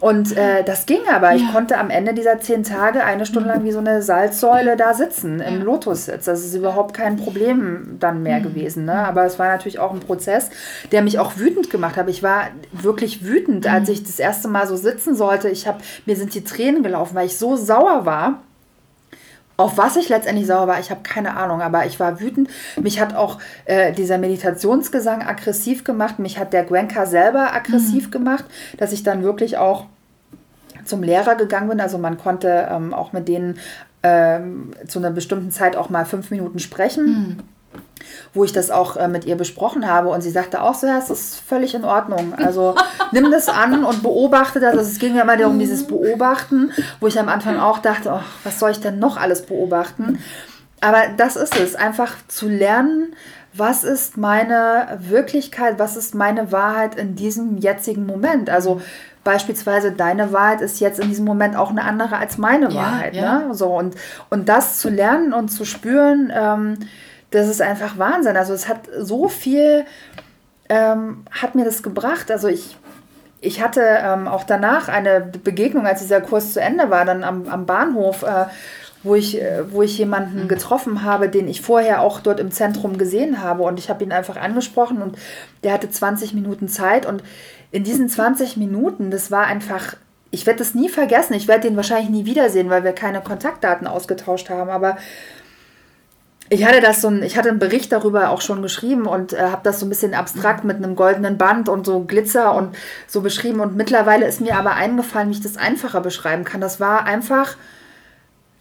Und 0.00 0.36
äh, 0.36 0.62
das 0.62 0.84
ging 0.84 1.00
aber. 1.10 1.30
Ja. 1.30 1.36
Ich 1.36 1.52
konnte 1.52 1.78
am 1.78 1.88
Ende 1.88 2.12
dieser 2.12 2.38
zehn 2.38 2.62
Tage 2.64 3.02
eine 3.02 3.24
Stunde 3.24 3.48
lang 3.48 3.64
wie 3.64 3.72
so 3.72 3.78
eine 3.78 4.02
Salzsäule 4.02 4.76
da 4.76 4.92
sitzen 4.92 5.40
im 5.40 5.58
ja. 5.58 5.64
Lotussitz. 5.64 6.26
Das 6.26 6.44
ist 6.44 6.54
überhaupt 6.54 6.94
kein 6.94 7.16
Problem 7.16 7.96
dann 7.98 8.22
mehr 8.22 8.40
mhm. 8.40 8.44
gewesen. 8.44 8.84
Ne? 8.84 8.94
Aber 8.94 9.24
es 9.24 9.38
war 9.38 9.48
natürlich 9.48 9.78
auch 9.78 9.92
ein 9.92 10.00
Prozess, 10.00 10.50
der 10.92 11.02
mich 11.02 11.18
auch 11.18 11.38
wütend 11.38 11.70
gemacht 11.70 11.96
hat. 11.96 12.08
Ich 12.10 12.22
war 12.22 12.48
wirklich 12.72 13.24
wütend, 13.24 13.64
mhm. 13.64 13.70
als 13.70 13.88
ich 13.88 14.02
das 14.02 14.18
erste 14.18 14.48
Mal 14.48 14.66
so 14.66 14.76
sitzen 14.76 15.14
sollte. 15.14 15.48
Ich 15.48 15.66
hab, 15.66 15.80
mir 16.04 16.16
sind 16.16 16.34
die 16.34 16.44
Tränen 16.44 16.82
gelaufen, 16.82 17.14
weil 17.14 17.26
ich 17.26 17.38
so 17.38 17.56
sauer 17.56 18.04
war. 18.04 18.42
Auf 19.56 19.78
was 19.78 19.96
ich 19.96 20.08
letztendlich 20.08 20.46
sauer 20.46 20.68
war, 20.68 20.78
ich 20.80 20.90
habe 20.90 21.00
keine 21.02 21.36
Ahnung, 21.36 21.62
aber 21.62 21.86
ich 21.86 21.98
war 21.98 22.20
wütend. 22.20 22.50
Mich 22.80 23.00
hat 23.00 23.14
auch 23.14 23.38
äh, 23.64 23.92
dieser 23.92 24.18
Meditationsgesang 24.18 25.22
aggressiv 25.22 25.84
gemacht. 25.84 26.18
Mich 26.18 26.38
hat 26.38 26.52
der 26.52 26.64
Gwenka 26.64 27.06
selber 27.06 27.54
aggressiv 27.54 28.08
mhm. 28.08 28.10
gemacht, 28.10 28.44
dass 28.76 28.92
ich 28.92 29.02
dann 29.02 29.22
wirklich 29.22 29.56
auch 29.56 29.86
zum 30.84 31.02
Lehrer 31.02 31.36
gegangen 31.36 31.68
bin. 31.68 31.80
Also 31.80 31.96
man 31.96 32.18
konnte 32.18 32.68
ähm, 32.70 32.92
auch 32.92 33.12
mit 33.12 33.28
denen 33.28 33.58
ähm, 34.02 34.72
zu 34.86 34.98
einer 34.98 35.10
bestimmten 35.10 35.50
Zeit 35.50 35.74
auch 35.74 35.88
mal 35.88 36.04
fünf 36.04 36.30
Minuten 36.30 36.58
sprechen. 36.58 37.06
Mhm 37.06 37.38
wo 38.34 38.44
ich 38.44 38.52
das 38.52 38.70
auch 38.70 38.96
äh, 38.96 39.08
mit 39.08 39.24
ihr 39.24 39.36
besprochen 39.36 39.86
habe 39.86 40.08
und 40.08 40.20
sie 40.20 40.30
sagte 40.30 40.62
auch 40.62 40.74
so, 40.74 40.86
ja, 40.86 40.98
es 40.98 41.10
ist 41.10 41.40
völlig 41.40 41.74
in 41.74 41.84
Ordnung. 41.84 42.34
Also 42.36 42.74
nimm 43.12 43.30
das 43.30 43.48
an 43.48 43.84
und 43.84 44.02
beobachte 44.02 44.60
das. 44.60 44.76
Also 44.76 44.90
es 44.90 44.98
ging 44.98 45.14
ja 45.14 45.22
immer 45.22 45.36
darum, 45.36 45.58
dieses 45.58 45.86
Beobachten, 45.86 46.72
wo 47.00 47.06
ich 47.06 47.18
am 47.18 47.28
Anfang 47.28 47.58
auch 47.58 47.78
dachte, 47.78 48.10
oh, 48.12 48.24
was 48.44 48.58
soll 48.58 48.70
ich 48.70 48.80
denn 48.80 48.98
noch 48.98 49.16
alles 49.16 49.42
beobachten? 49.42 50.18
Aber 50.80 51.04
das 51.16 51.36
ist 51.36 51.56
es, 51.58 51.74
einfach 51.74 52.14
zu 52.28 52.48
lernen, 52.48 53.14
was 53.54 53.84
ist 53.84 54.16
meine 54.16 54.98
Wirklichkeit, 55.00 55.78
was 55.78 55.96
ist 55.96 56.14
meine 56.14 56.52
Wahrheit 56.52 56.96
in 56.96 57.16
diesem 57.16 57.56
jetzigen 57.56 58.04
Moment. 58.04 58.50
Also 58.50 58.82
beispielsweise 59.24 59.92
deine 59.92 60.32
Wahrheit 60.32 60.60
ist 60.60 60.78
jetzt 60.78 61.00
in 61.00 61.08
diesem 61.08 61.24
Moment 61.24 61.56
auch 61.56 61.70
eine 61.70 61.82
andere 61.82 62.16
als 62.18 62.38
meine 62.38 62.72
Wahrheit. 62.74 63.16
Ja. 63.16 63.40
Ne? 63.40 63.54
So, 63.54 63.76
und, 63.76 63.96
und 64.30 64.48
das 64.48 64.78
zu 64.78 64.88
lernen 64.88 65.32
und 65.32 65.48
zu 65.48 65.64
spüren, 65.64 66.32
ähm, 66.34 66.78
das 67.30 67.48
ist 67.48 67.60
einfach 67.60 67.98
Wahnsinn. 67.98 68.36
Also 68.36 68.52
es 68.52 68.68
hat 68.68 68.88
so 68.98 69.28
viel, 69.28 69.84
ähm, 70.68 71.24
hat 71.30 71.54
mir 71.54 71.64
das 71.64 71.82
gebracht. 71.82 72.30
Also 72.30 72.48
ich, 72.48 72.76
ich 73.40 73.62
hatte 73.62 73.82
ähm, 73.82 74.28
auch 74.28 74.44
danach 74.44 74.88
eine 74.88 75.20
Begegnung, 75.20 75.86
als 75.86 76.00
dieser 76.00 76.20
Kurs 76.20 76.52
zu 76.52 76.60
Ende 76.60 76.90
war, 76.90 77.04
dann 77.04 77.24
am, 77.24 77.48
am 77.48 77.66
Bahnhof, 77.66 78.22
äh, 78.22 78.46
wo, 79.02 79.14
ich, 79.14 79.40
äh, 79.40 79.70
wo 79.72 79.82
ich 79.82 79.98
jemanden 79.98 80.44
mhm. 80.44 80.48
getroffen 80.48 81.02
habe, 81.02 81.28
den 81.28 81.48
ich 81.48 81.60
vorher 81.60 82.00
auch 82.00 82.20
dort 82.20 82.40
im 82.40 82.50
Zentrum 82.50 82.98
gesehen 82.98 83.42
habe. 83.42 83.62
Und 83.64 83.78
ich 83.78 83.90
habe 83.90 84.04
ihn 84.04 84.12
einfach 84.12 84.36
angesprochen 84.36 85.02
und 85.02 85.16
der 85.62 85.72
hatte 85.72 85.90
20 85.90 86.32
Minuten 86.34 86.68
Zeit. 86.68 87.06
Und 87.06 87.22
in 87.72 87.84
diesen 87.84 88.08
20 88.08 88.56
Minuten, 88.56 89.10
das 89.10 89.30
war 89.30 89.46
einfach 89.46 89.96
ich 90.32 90.44
werde 90.44 90.58
das 90.58 90.74
nie 90.74 90.88
vergessen. 90.88 91.34
Ich 91.34 91.48
werde 91.48 91.68
den 91.68 91.76
wahrscheinlich 91.76 92.10
nie 92.10 92.26
wiedersehen, 92.26 92.68
weil 92.68 92.84
wir 92.84 92.92
keine 92.92 93.22
Kontaktdaten 93.22 93.86
ausgetauscht 93.86 94.50
haben. 94.50 94.68
Aber 94.68 94.98
ich 96.48 96.64
hatte 96.64 96.80
das 96.80 97.02
so 97.02 97.08
ein, 97.08 97.22
ich 97.22 97.36
hatte 97.36 97.48
einen 97.48 97.58
Bericht 97.58 97.90
darüber 97.90 98.30
auch 98.30 98.40
schon 98.40 98.62
geschrieben 98.62 99.06
und 99.06 99.32
äh, 99.32 99.50
habe 99.50 99.62
das 99.64 99.80
so 99.80 99.86
ein 99.86 99.88
bisschen 99.88 100.14
abstrakt 100.14 100.64
mit 100.64 100.76
einem 100.76 100.94
goldenen 100.94 101.38
Band 101.38 101.68
und 101.68 101.84
so 101.84 102.00
Glitzer 102.00 102.54
und 102.54 102.76
so 103.06 103.20
beschrieben. 103.20 103.60
Und 103.60 103.76
mittlerweile 103.76 104.26
ist 104.26 104.40
mir 104.40 104.56
aber 104.56 104.74
eingefallen, 104.74 105.28
wie 105.28 105.34
ich 105.34 105.42
das 105.42 105.56
einfacher 105.56 106.00
beschreiben 106.00 106.44
kann. 106.44 106.60
Das 106.60 106.78
war 106.78 107.04
einfach 107.04 107.56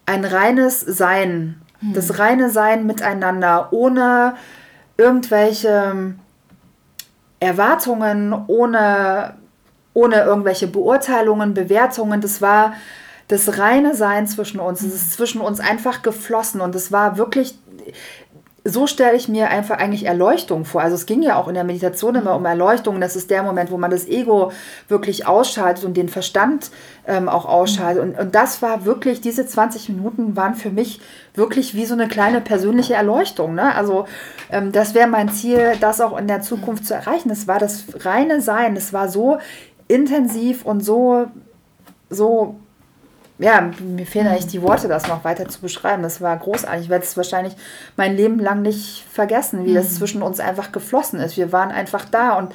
ein 0.07 0.25
reines 0.25 0.79
Sein. 0.79 1.61
Hm. 1.79 1.93
Das 1.93 2.17
reine 2.17 2.49
Sein 2.49 2.87
miteinander, 2.87 3.69
ohne 3.71 4.33
irgendwelche 4.97 6.15
Erwartungen, 7.39 8.33
ohne, 8.47 9.35
ohne 9.93 10.23
irgendwelche 10.23 10.67
Beurteilungen, 10.67 11.53
Bewertungen. 11.53 12.21
Das 12.21 12.41
war 12.41 12.73
das 13.27 13.57
reine 13.57 13.95
Sein 13.95 14.27
zwischen 14.27 14.59
uns. 14.59 14.81
Es 14.81 14.93
ist 14.93 15.13
zwischen 15.13 15.41
uns 15.41 15.59
einfach 15.59 16.01
geflossen 16.01 16.61
und 16.61 16.75
es 16.75 16.91
war 16.91 17.17
wirklich 17.17 17.59
so 18.67 18.87
stelle 18.87 19.15
ich 19.15 19.29
mir 19.29 19.49
einfach 19.49 19.77
eigentlich 19.77 20.07
Erleuchtung 20.07 20.65
vor. 20.65 20.81
Also 20.81 20.95
es 20.95 21.05
ging 21.05 21.21
ja 21.21 21.35
auch 21.35 21.47
in 21.47 21.53
der 21.53 21.63
Meditation 21.63 22.15
immer 22.15 22.35
um 22.35 22.43
Erleuchtung. 22.45 22.99
Das 22.99 23.15
ist 23.15 23.29
der 23.29 23.43
Moment, 23.43 23.69
wo 23.69 23.77
man 23.77 23.91
das 23.91 24.07
Ego 24.07 24.51
wirklich 24.87 25.27
ausschaltet 25.27 25.85
und 25.85 25.95
den 25.95 26.09
Verstand 26.09 26.71
ähm, 27.05 27.29
auch 27.29 27.45
ausschaltet. 27.45 28.01
Und, 28.01 28.17
und 28.17 28.33
das 28.33 28.63
war 28.63 28.83
wirklich, 28.83 29.21
diese 29.21 29.45
20 29.45 29.89
Minuten 29.89 30.35
waren 30.35 30.55
für 30.55 30.71
mich 30.71 30.99
wirklich 31.35 31.75
wie 31.75 31.85
so 31.85 31.93
eine 31.93 32.07
kleine 32.07 32.41
persönliche 32.41 32.95
Erleuchtung. 32.95 33.53
Ne? 33.53 33.75
Also 33.75 34.07
ähm, 34.51 34.71
das 34.71 34.95
wäre 34.95 35.07
mein 35.07 35.29
Ziel, 35.29 35.73
das 35.79 36.01
auch 36.01 36.17
in 36.17 36.27
der 36.27 36.41
Zukunft 36.41 36.87
zu 36.87 36.95
erreichen. 36.95 37.29
Das 37.29 37.47
war 37.47 37.59
das 37.59 37.85
reine 37.99 38.41
Sein. 38.41 38.75
Es 38.75 38.93
war 38.93 39.09
so 39.09 39.37
intensiv 39.87 40.65
und 40.65 40.83
so, 40.83 41.27
so 42.09 42.55
ja, 43.37 43.69
mir 43.79 44.05
fehlen 44.05 44.27
eigentlich 44.27 44.47
die 44.47 44.61
Worte, 44.61 44.87
das 44.87 45.07
noch 45.07 45.23
weiter 45.25 45.47
zu 45.49 45.59
beschreiben. 45.59 46.03
Das 46.03 46.21
war 46.21 46.37
großartig. 46.37 46.83
Ich 46.83 46.89
werde 46.89 47.03
es 47.03 47.17
wahrscheinlich 47.17 47.55
mein 47.97 48.15
Leben 48.15 48.39
lang 48.39 48.61
nicht 48.61 49.03
vergessen, 49.11 49.65
wie 49.65 49.73
das 49.73 49.91
mhm. 49.91 49.95
zwischen 49.95 50.21
uns 50.21 50.39
einfach 50.39 50.71
geflossen 50.71 51.19
ist. 51.19 51.35
Wir 51.35 51.51
waren 51.51 51.71
einfach 51.71 52.05
da 52.05 52.37
und 52.37 52.53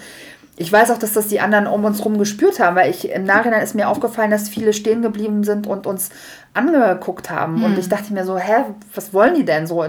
ich 0.57 0.71
weiß 0.71 0.91
auch, 0.91 0.99
dass 0.99 1.15
das 1.15 1.29
die 1.29 1.41
anderen 1.41 1.67
um 1.67 1.85
uns 1.85 1.99
herum 1.99 2.19
gespürt 2.19 2.61
haben, 2.61 2.77
weil 2.77 2.91
ich 2.91 3.11
im 3.11 3.25
Nachhinein 3.25 3.63
ist 3.63 3.75
mir 3.75 3.89
aufgefallen, 3.89 4.31
dass 4.31 4.51
viele 4.51 4.75
stehen 4.75 5.01
geblieben 5.01 5.43
sind 5.43 5.67
und 5.67 5.87
uns 5.87 6.11
angeguckt 6.53 7.31
haben. 7.31 7.57
Mhm. 7.57 7.65
Und 7.65 7.79
ich 7.79 7.89
dachte 7.89 8.13
mir 8.13 8.25
so, 8.25 8.37
hä, 8.37 8.65
was 8.95 9.15
wollen 9.15 9.35
die 9.35 9.45
denn 9.45 9.67
so? 9.67 9.83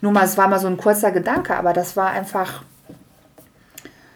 nur 0.00 0.12
mal, 0.12 0.24
es 0.24 0.36
war 0.36 0.48
mal 0.48 0.58
so 0.58 0.66
ein 0.66 0.76
kurzer 0.76 1.12
Gedanke, 1.12 1.56
aber 1.56 1.72
das 1.72 1.96
war 1.96 2.10
einfach, 2.10 2.62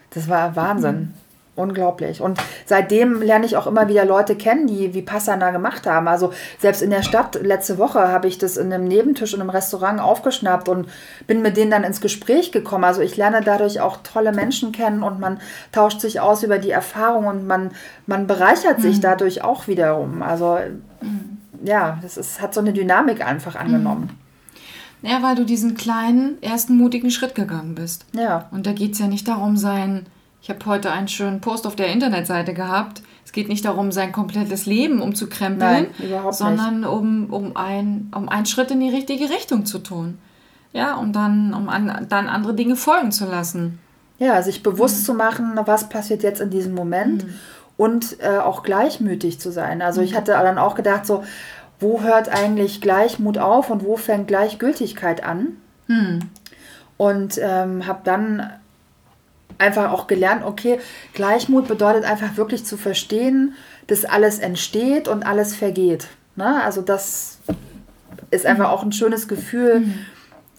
das 0.09 0.27
war 0.27 0.55
Wahnsinn. 0.55 1.13
Mhm. 1.55 1.63
Unglaublich. 1.63 2.21
Und 2.21 2.39
seitdem 2.65 3.21
lerne 3.21 3.45
ich 3.45 3.57
auch 3.57 3.67
immer 3.67 3.87
wieder 3.87 4.05
Leute 4.05 4.35
kennen, 4.35 4.67
die 4.67 4.93
wie 4.93 5.01
Passana 5.01 5.51
gemacht 5.51 5.85
haben. 5.85 6.07
Also 6.07 6.31
selbst 6.59 6.81
in 6.81 6.89
der 6.89 7.03
Stadt, 7.03 7.39
letzte 7.41 7.77
Woche 7.77 8.07
habe 8.07 8.27
ich 8.27 8.37
das 8.37 8.57
in 8.57 8.73
einem 8.73 8.87
Nebentisch 8.87 9.33
in 9.33 9.41
einem 9.41 9.49
Restaurant 9.49 9.99
aufgeschnappt 9.99 10.67
und 10.67 10.87
bin 11.27 11.41
mit 11.41 11.55
denen 11.57 11.71
dann 11.71 11.83
ins 11.83 12.01
Gespräch 12.01 12.51
gekommen. 12.51 12.83
Also 12.83 13.01
ich 13.01 13.17
lerne 13.17 13.41
dadurch 13.41 13.81
auch 13.81 13.97
tolle 14.03 14.31
Menschen 14.31 14.71
kennen 14.71 15.03
und 15.03 15.19
man 15.19 15.39
tauscht 15.71 16.01
sich 16.01 16.19
aus 16.19 16.43
über 16.43 16.57
die 16.57 16.71
Erfahrung 16.71 17.27
und 17.27 17.45
man, 17.45 17.71
man 18.07 18.25
bereichert 18.25 18.81
sich 18.81 18.97
mhm. 18.97 19.01
dadurch 19.01 19.43
auch 19.43 19.67
wiederum. 19.67 20.23
Also 20.23 20.57
mhm. 21.01 21.37
ja, 21.63 21.99
das 22.01 22.17
ist, 22.17 22.41
hat 22.41 22.53
so 22.53 22.61
eine 22.61 22.73
Dynamik 22.73 23.25
einfach 23.25 23.55
angenommen. 23.55 24.09
Mhm. 24.11 24.23
Ja, 25.03 25.21
weil 25.21 25.35
du 25.35 25.43
diesen 25.43 25.75
kleinen, 25.75 26.41
ersten 26.41 26.77
mutigen 26.77 27.11
Schritt 27.11 27.35
gegangen 27.35 27.75
bist. 27.75 28.05
Ja. 28.13 28.47
Und 28.51 28.65
da 28.65 28.71
geht 28.71 28.93
es 28.93 28.99
ja 28.99 29.07
nicht 29.07 29.27
darum, 29.27 29.57
sein 29.57 30.05
ich 30.43 30.49
habe 30.49 30.65
heute 30.65 30.91
einen 30.91 31.07
schönen 31.07 31.39
Post 31.39 31.65
auf 31.65 31.77
der 31.77 31.87
Internetseite 31.87 32.53
gehabt. 32.53 33.01
Es 33.23 33.31
geht 33.31 33.47
nicht 33.47 33.63
darum, 33.63 33.93
sein 33.93 34.11
komplettes 34.11 34.65
Leben 34.65 35.01
umzukrempeln, 35.01 35.87
Nein, 35.97 36.33
sondern 36.33 36.83
um, 36.83 37.33
um, 37.33 37.55
ein, 37.55 38.11
um 38.13 38.27
einen 38.27 38.45
Schritt 38.45 38.69
in 38.69 38.81
die 38.81 38.89
richtige 38.89 39.29
Richtung 39.29 39.65
zu 39.65 39.79
tun. 39.79 40.17
Ja, 40.73 40.95
um 40.95 41.13
dann, 41.13 41.53
um 41.53 41.69
an, 41.69 42.07
dann 42.09 42.27
andere 42.27 42.55
Dinge 42.55 42.75
folgen 42.75 43.13
zu 43.13 43.25
lassen. 43.25 43.79
Ja, 44.19 44.41
sich 44.41 44.63
bewusst 44.63 45.03
mhm. 45.03 45.05
zu 45.05 45.13
machen, 45.13 45.59
was 45.63 45.87
passiert 45.87 46.23
jetzt 46.23 46.41
in 46.41 46.49
diesem 46.49 46.75
Moment 46.75 47.25
mhm. 47.25 47.33
und 47.77 48.17
äh, 48.19 48.39
auch 48.39 48.63
gleichmütig 48.63 49.39
zu 49.39 49.49
sein. 49.49 49.81
Also 49.81 50.01
mhm. 50.01 50.07
ich 50.07 50.15
hatte 50.15 50.33
dann 50.33 50.57
auch 50.57 50.75
gedacht, 50.75 51.05
so, 51.05 51.23
wo 51.79 52.01
hört 52.01 52.27
eigentlich 52.27 52.81
Gleichmut 52.81 53.37
auf 53.37 53.69
und 53.69 53.85
wo 53.85 53.95
fängt 53.95 54.27
Gleichgültigkeit 54.27 55.23
an? 55.23 55.55
Mhm. 55.87 56.19
Und 56.97 57.39
ähm, 57.41 57.87
habe 57.87 58.01
dann 58.03 58.49
einfach 59.63 59.91
auch 59.91 60.07
gelernt, 60.07 60.43
okay, 60.45 60.79
Gleichmut 61.13 61.67
bedeutet 61.67 62.03
einfach 62.03 62.37
wirklich 62.37 62.65
zu 62.65 62.77
verstehen, 62.77 63.53
dass 63.87 64.05
alles 64.05 64.39
entsteht 64.39 65.07
und 65.07 65.25
alles 65.25 65.55
vergeht. 65.55 66.07
Ne? 66.35 66.61
Also 66.63 66.81
das 66.81 67.39
ist 68.31 68.45
einfach 68.45 68.69
auch 68.69 68.83
ein 68.83 68.91
schönes 68.91 69.27
Gefühl, 69.27 69.81
mhm. 69.81 69.93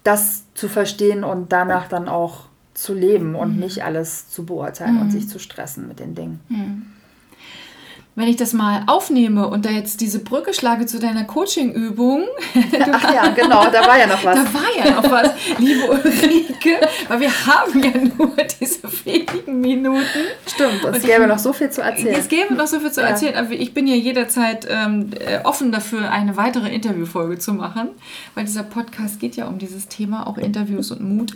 das 0.03 0.45
zu 0.55 0.69
verstehen 0.69 1.25
und 1.25 1.53
danach 1.53 1.89
dann 1.89 2.09
auch 2.09 2.47
zu 2.75 2.95
leben 2.95 3.35
und 3.35 3.55
mhm. 3.55 3.61
nicht 3.61 3.85
alles 3.85 4.29
zu 4.29 4.45
beurteilen 4.45 4.97
mhm. 4.97 5.03
und 5.03 5.11
sich 5.11 5.29
zu 5.29 5.39
stressen 5.39 5.87
mit 5.87 6.01
den 6.01 6.15
Dingen. 6.15 6.41
Wenn 8.17 8.29
ich 8.29 8.37
das 8.37 8.53
mal 8.53 8.85
aufnehme 8.87 9.49
und 9.49 9.65
da 9.65 9.71
jetzt 9.71 10.01
diese 10.01 10.21
Brücke 10.21 10.55
schlage 10.55 10.87
zu 10.87 11.01
deiner 11.01 11.25
Coaching-Übung. 11.25 12.23
Ach 12.93 13.15
ja, 13.15 13.29
genau, 13.31 13.65
da 13.71 13.87
war 13.87 13.99
ja 13.99 14.07
noch 14.07 14.25
was. 14.25 14.39
Da 14.39 14.55
war 14.55 14.87
ja 14.87 14.91
noch 14.95 15.11
was, 15.11 15.31
liebe 15.59 15.91
Ulrike, 15.91 16.79
weil 17.09 17.21
wir 17.21 17.47
haben 17.47 17.83
ja 17.83 17.91
nur 18.17 18.37
diese 18.61 18.83
wenigen 19.05 19.61
Minuten. 19.61 20.05
Stimmt, 20.47 20.85
und 20.85 20.95
es 20.95 21.03
gäbe 21.03 21.27
noch 21.27 21.41
so 21.41 21.53
viel 21.53 21.71
zu 21.71 21.83
erzählen. 21.83 22.15
Es 22.17 22.29
gäbe 22.29 22.55
noch 22.55 22.69
so 22.69 22.79
viel 22.79 22.93
zu 22.93 23.01
ja. 23.01 23.09
erzählen, 23.09 23.35
aber 23.35 23.51
ich 23.51 23.75
bin 23.75 23.89
ja 23.89 23.97
jederzeit 23.97 24.69
ähm, 24.71 25.11
äh, 25.19 25.43
offen 25.43 25.73
dafür, 25.73 26.13
eine 26.13 26.37
weitere 26.37 26.73
Interviewfolge 26.73 27.39
zu 27.39 27.53
machen, 27.53 27.89
weil 28.37 28.45
dieser 28.45 28.63
Podcast 28.63 29.19
geht 29.19 29.35
ja 29.35 29.47
um 29.47 29.59
dieses 29.59 29.89
Thema, 29.89 30.29
auch 30.29 30.39
Interviews 30.39 30.93
und 30.93 31.01
Mut. 31.01 31.33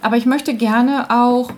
Aber 0.00 0.16
ich 0.16 0.26
möchte 0.26 0.54
gerne 0.54 1.10
auch, 1.10 1.50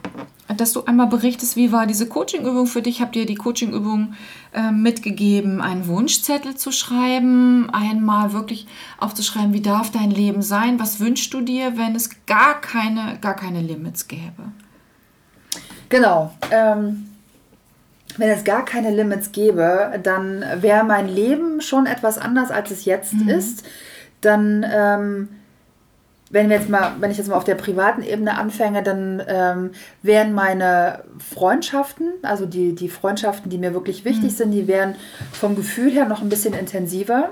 dass 0.55 0.73
du 0.73 0.85
einmal 0.85 1.09
berichtest, 1.09 1.57
wie 1.57 1.73
war 1.73 1.87
diese 1.87 2.09
Coachingübung 2.09 2.67
für 2.67 2.83
dich? 2.83 3.01
Habt 3.01 3.17
ihr 3.17 3.27
die 3.27 3.35
Coachingübung 3.35 4.15
äh, 4.55 4.71
mitgegeben, 4.71 5.61
einen 5.61 5.89
Wunschzettel 5.89 6.57
zu 6.57 6.71
schreiben, 6.71 7.69
einmal 7.71 8.33
wirklich 8.33 8.67
aufzuschreiben, 8.99 9.53
wie 9.53 9.61
darf 9.61 9.91
dein 9.91 10.11
Leben 10.11 10.43
sein? 10.43 10.79
Was 10.79 11.01
wünschst 11.01 11.35
du 11.35 11.41
dir, 11.41 11.77
wenn 11.77 11.97
es 11.97 12.11
gar 12.27 12.61
keine, 12.61 13.19
gar 13.21 13.35
keine 13.35 13.61
Limits 13.61 14.07
gäbe? 14.07 14.53
Genau. 15.89 16.33
Ähm, 16.51 17.09
wenn 18.17 18.31
es 18.31 18.45
gar 18.45 18.65
keine 18.65 18.91
Limits 18.91 19.33
gäbe, 19.33 19.99
dann 20.03 20.45
wäre 20.61 20.85
mein 20.85 21.09
Leben 21.09 21.61
schon 21.61 21.87
etwas 21.87 22.19
anders, 22.19 22.51
als 22.51 22.71
es 22.71 22.85
jetzt 22.85 23.15
mhm. 23.15 23.29
ist. 23.29 23.65
Dann 24.21 24.65
ähm, 24.69 25.29
wenn 26.31 26.49
wir 26.49 26.57
jetzt 26.57 26.69
mal, 26.69 26.95
wenn 26.99 27.11
ich 27.11 27.19
jetzt 27.19 27.29
mal 27.29 27.37
auf 27.37 27.45
der 27.45 27.55
privaten 27.55 28.03
Ebene 28.03 28.37
anfange, 28.37 28.83
dann 28.83 29.23
ähm, 29.29 29.71
wären 30.03 30.33
meine 30.33 31.05
Freundschaften, 31.19 32.09
also 32.23 32.47
die, 32.47 32.75
die 32.75 32.89
Freundschaften, 32.89 33.49
die 33.49 33.59
mir 33.59 33.75
wirklich 33.75 34.05
wichtig 34.05 34.33
mhm. 34.33 34.37
sind, 34.37 34.51
die 34.51 34.67
wären 34.67 34.97
vom 35.33 35.55
Gefühl 35.55 35.91
her 35.91 36.07
noch 36.07 36.23
ein 36.23 36.29
bisschen 36.29 36.55
intensiver. 36.55 37.31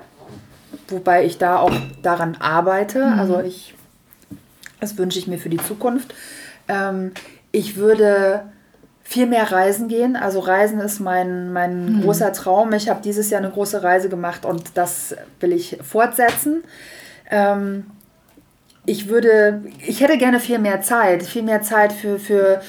Wobei 0.89 1.25
ich 1.25 1.39
da 1.39 1.59
auch 1.59 1.73
daran 2.03 2.37
arbeite. 2.39 3.05
Mhm. 3.05 3.19
Also 3.19 3.41
ich, 3.41 3.75
das 4.81 4.97
wünsche 4.97 5.19
ich 5.19 5.27
mir 5.27 5.39
für 5.39 5.49
die 5.49 5.57
Zukunft. 5.57 6.15
Ähm, 6.69 7.13
ich 7.51 7.77
würde 7.77 8.45
viel 9.03 9.27
mehr 9.27 9.51
reisen 9.51 9.89
gehen. 9.89 10.17
Also 10.17 10.41
Reisen 10.41 10.81
ist 10.81 11.01
mein, 11.01 11.53
mein 11.53 11.97
mhm. 11.97 12.03
großer 12.03 12.33
Traum. 12.33 12.73
Ich 12.73 12.89
habe 12.89 13.03
dieses 13.03 13.29
Jahr 13.31 13.41
eine 13.41 13.51
große 13.51 13.83
Reise 13.83 14.09
gemacht 14.09 14.45
und 14.45 14.77
das 14.77 15.17
will 15.41 15.53
ich 15.53 15.79
fortsetzen. 15.83 16.65
Ähm, 17.31 17.87
ich 18.87 19.09
würde, 19.09 19.63
ich 19.87 20.01
hätte 20.01 20.19
gerne 20.19 20.41
viel 20.41 20.59
mehr 20.59 20.83
Zeit, 20.83 21.23
viel 21.23 21.43
mehr 21.43 21.63
Zeit 21.63 21.93
für, 21.93 22.19
für 22.19 22.61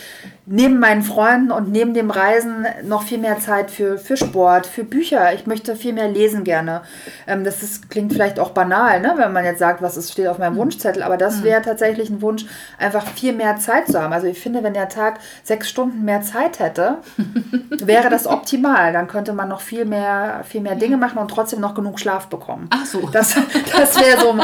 neben 0.47 0.79
meinen 0.79 1.01
Freunden 1.01 1.51
und 1.51 1.71
neben 1.71 1.93
dem 1.95 2.11
Reisen 2.11 2.67
noch 2.83 3.03
viel 3.03 3.17
mehr 3.17 3.39
Zeit 3.39 3.71
für, 3.71 3.97
für 3.97 4.15
Sport, 4.15 4.67
für 4.67 4.83
Bücher. 4.83 5.33
Ich 5.33 5.47
möchte 5.47 5.75
viel 5.75 5.93
mehr 5.93 6.07
lesen 6.07 6.43
gerne. 6.43 6.81
Ähm, 7.25 7.43
das 7.43 7.63
ist, 7.63 7.89
klingt 7.89 8.13
vielleicht 8.13 8.39
auch 8.39 8.51
banal, 8.51 9.01
ne? 9.01 9.15
wenn 9.17 9.33
man 9.33 9.43
jetzt 9.43 9.57
sagt, 9.57 9.81
was 9.81 9.97
ist, 9.97 10.11
steht 10.11 10.27
auf 10.27 10.37
meinem 10.37 10.53
hm. 10.53 10.59
Wunschzettel, 10.59 11.01
aber 11.01 11.17
das 11.17 11.37
hm. 11.37 11.43
wäre 11.45 11.61
tatsächlich 11.63 12.11
ein 12.11 12.21
Wunsch, 12.21 12.45
einfach 12.77 13.07
viel 13.07 13.33
mehr 13.33 13.57
Zeit 13.57 13.87
zu 13.87 13.99
haben. 13.99 14.13
Also 14.13 14.27
ich 14.27 14.39
finde, 14.39 14.61
wenn 14.61 14.75
der 14.75 14.87
Tag 14.87 15.19
sechs 15.43 15.67
Stunden 15.67 16.05
mehr 16.05 16.21
Zeit 16.21 16.59
hätte, 16.59 16.99
wäre 17.69 18.09
das 18.09 18.27
optimal. 18.27 18.93
Dann 18.93 19.07
könnte 19.07 19.33
man 19.33 19.49
noch 19.49 19.61
viel 19.61 19.85
mehr, 19.85 20.41
viel 20.47 20.61
mehr 20.61 20.75
Dinge 20.75 20.97
machen 20.97 21.17
und 21.17 21.29
trotzdem 21.29 21.59
noch 21.59 21.73
genug 21.73 21.99
Schlaf 21.99 22.27
bekommen. 22.27 22.69
Ach 22.69 22.85
so. 22.85 23.09
Das, 23.11 23.35
das 23.75 23.99
wäre 23.99 24.19
so, 24.21 24.37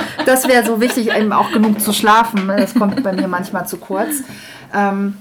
wär 0.50 0.66
so 0.66 0.82
wichtig, 0.82 1.16
eben 1.16 1.32
auch 1.32 1.52
genug 1.52 1.80
zu 1.80 1.94
schlafen. 1.94 2.48
Das 2.48 2.74
kommt 2.74 3.04
bei 3.04 3.14
mir 3.14 3.28
manchmal 3.28 3.68
zu 3.68 3.78
kurz. 3.78 4.24
Ähm, 4.74 5.16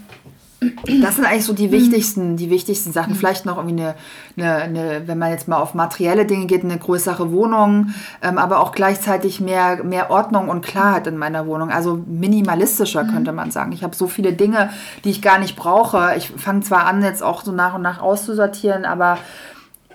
das 1.00 1.16
sind 1.16 1.24
eigentlich 1.24 1.46
so 1.46 1.54
die 1.54 1.72
wichtigsten, 1.72 2.36
die 2.36 2.50
wichtigsten 2.50 2.92
Sachen. 2.92 3.14
Vielleicht 3.14 3.46
noch 3.46 3.56
irgendwie 3.56 3.82
eine, 3.82 3.94
eine, 4.36 4.54
eine, 4.56 5.08
wenn 5.08 5.16
man 5.16 5.30
jetzt 5.30 5.48
mal 5.48 5.56
auf 5.56 5.72
materielle 5.72 6.26
Dinge 6.26 6.46
geht, 6.46 6.64
eine 6.64 6.76
größere 6.76 7.32
Wohnung, 7.32 7.94
ähm, 8.20 8.36
aber 8.36 8.60
auch 8.60 8.72
gleichzeitig 8.72 9.40
mehr, 9.40 9.82
mehr 9.82 10.10
Ordnung 10.10 10.50
und 10.50 10.60
Klarheit 10.64 11.06
in 11.06 11.16
meiner 11.16 11.46
Wohnung. 11.46 11.70
Also 11.70 12.02
minimalistischer 12.06 13.04
mhm. 13.04 13.12
könnte 13.12 13.32
man 13.32 13.50
sagen. 13.50 13.72
Ich 13.72 13.82
habe 13.82 13.96
so 13.96 14.06
viele 14.06 14.34
Dinge, 14.34 14.70
die 15.04 15.10
ich 15.10 15.22
gar 15.22 15.38
nicht 15.38 15.56
brauche. 15.56 16.14
Ich 16.18 16.30
fange 16.36 16.60
zwar 16.60 16.84
an, 16.84 17.02
jetzt 17.02 17.22
auch 17.22 17.42
so 17.42 17.52
nach 17.52 17.74
und 17.74 17.82
nach 17.82 18.00
auszusortieren, 18.00 18.84
aber 18.84 19.16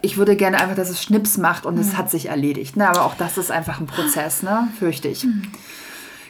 ich 0.01 0.17
würde 0.17 0.35
gerne 0.35 0.59
einfach, 0.59 0.75
dass 0.75 0.89
es 0.89 1.01
Schnips 1.01 1.37
macht 1.37 1.67
und 1.67 1.75
mhm. 1.75 1.81
es 1.81 1.95
hat 1.95 2.09
sich 2.09 2.29
erledigt. 2.29 2.75
Ne? 2.75 2.89
Aber 2.89 3.05
auch 3.05 3.15
das 3.15 3.37
ist 3.37 3.51
einfach 3.51 3.79
ein 3.79 3.85
Prozess, 3.85 4.41
ne? 4.41 4.67
fürchte 4.79 5.09
ich. 5.09 5.27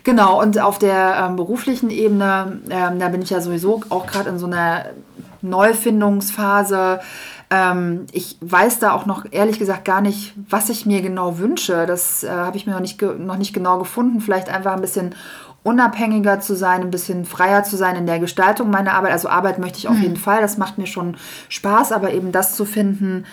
Genau, 0.06 0.40
und 0.40 0.60
auf 0.60 0.78
der 0.78 1.26
ähm, 1.26 1.36
beruflichen 1.36 1.89
Ebene, 1.89 2.60
ähm, 2.70 3.00
da 3.00 3.10
bin 3.10 3.24
ich 3.24 3.32
ja 3.32 3.41
sowieso 3.41 3.82
auch 3.89 4.06
gerade 4.06 4.30
in 4.30 4.38
so 4.38 4.46
einer 4.46 4.86
Neufindungsphase. 5.41 7.00
Ähm, 7.50 8.06
ich 8.12 8.38
weiß 8.39 8.78
da 8.78 8.94
auch 8.94 9.08
noch 9.08 9.26
ehrlich 9.32 9.58
gesagt 9.58 9.84
gar 9.84 10.02
nicht, 10.02 10.36
was 10.48 10.70
ich 10.70 10.86
mir 10.86 11.02
genau 11.02 11.39
wünsche. 11.39 11.88
Das 11.88 12.24
äh, 12.24 12.30
habe 12.30 12.56
ich 12.56 12.68
mir 12.68 12.74
noch 12.74 12.82
nicht, 12.82 13.02
noch 13.02 13.38
nicht 13.38 13.54
genau 13.54 13.80
gefunden. 13.80 14.22
Vielleicht 14.22 14.48
einfach 14.48 14.74
ein 14.74 14.82
bisschen 14.82 15.15
unabhängiger 15.63 16.39
zu 16.39 16.56
sein, 16.56 16.82
ein 16.82 16.91
bisschen 16.91 17.26
freier 17.26 17.63
zu 17.63 17.76
sein 17.76 17.96
in 17.96 18.06
der 18.06 18.20
Gestaltung 18.20 18.70
meiner 18.70 18.94
Arbeit. 18.94 19.12
Also 19.12 19.28
Arbeit 19.28 19.58
möchte 19.58 19.80
ich 19.80 19.88
auf 19.88 19.96
mhm. 19.96 20.04
jeden 20.04 20.18
Fall, 20.18 20.39
das 20.39 20.60
macht 20.60 20.78
mir 20.78 20.86
schon 20.86 21.18
Spaß, 21.50 21.91
aber 21.91 22.13
eben 22.13 22.32
das 22.32 22.56
zu 22.56 22.65
finden, 22.65 23.26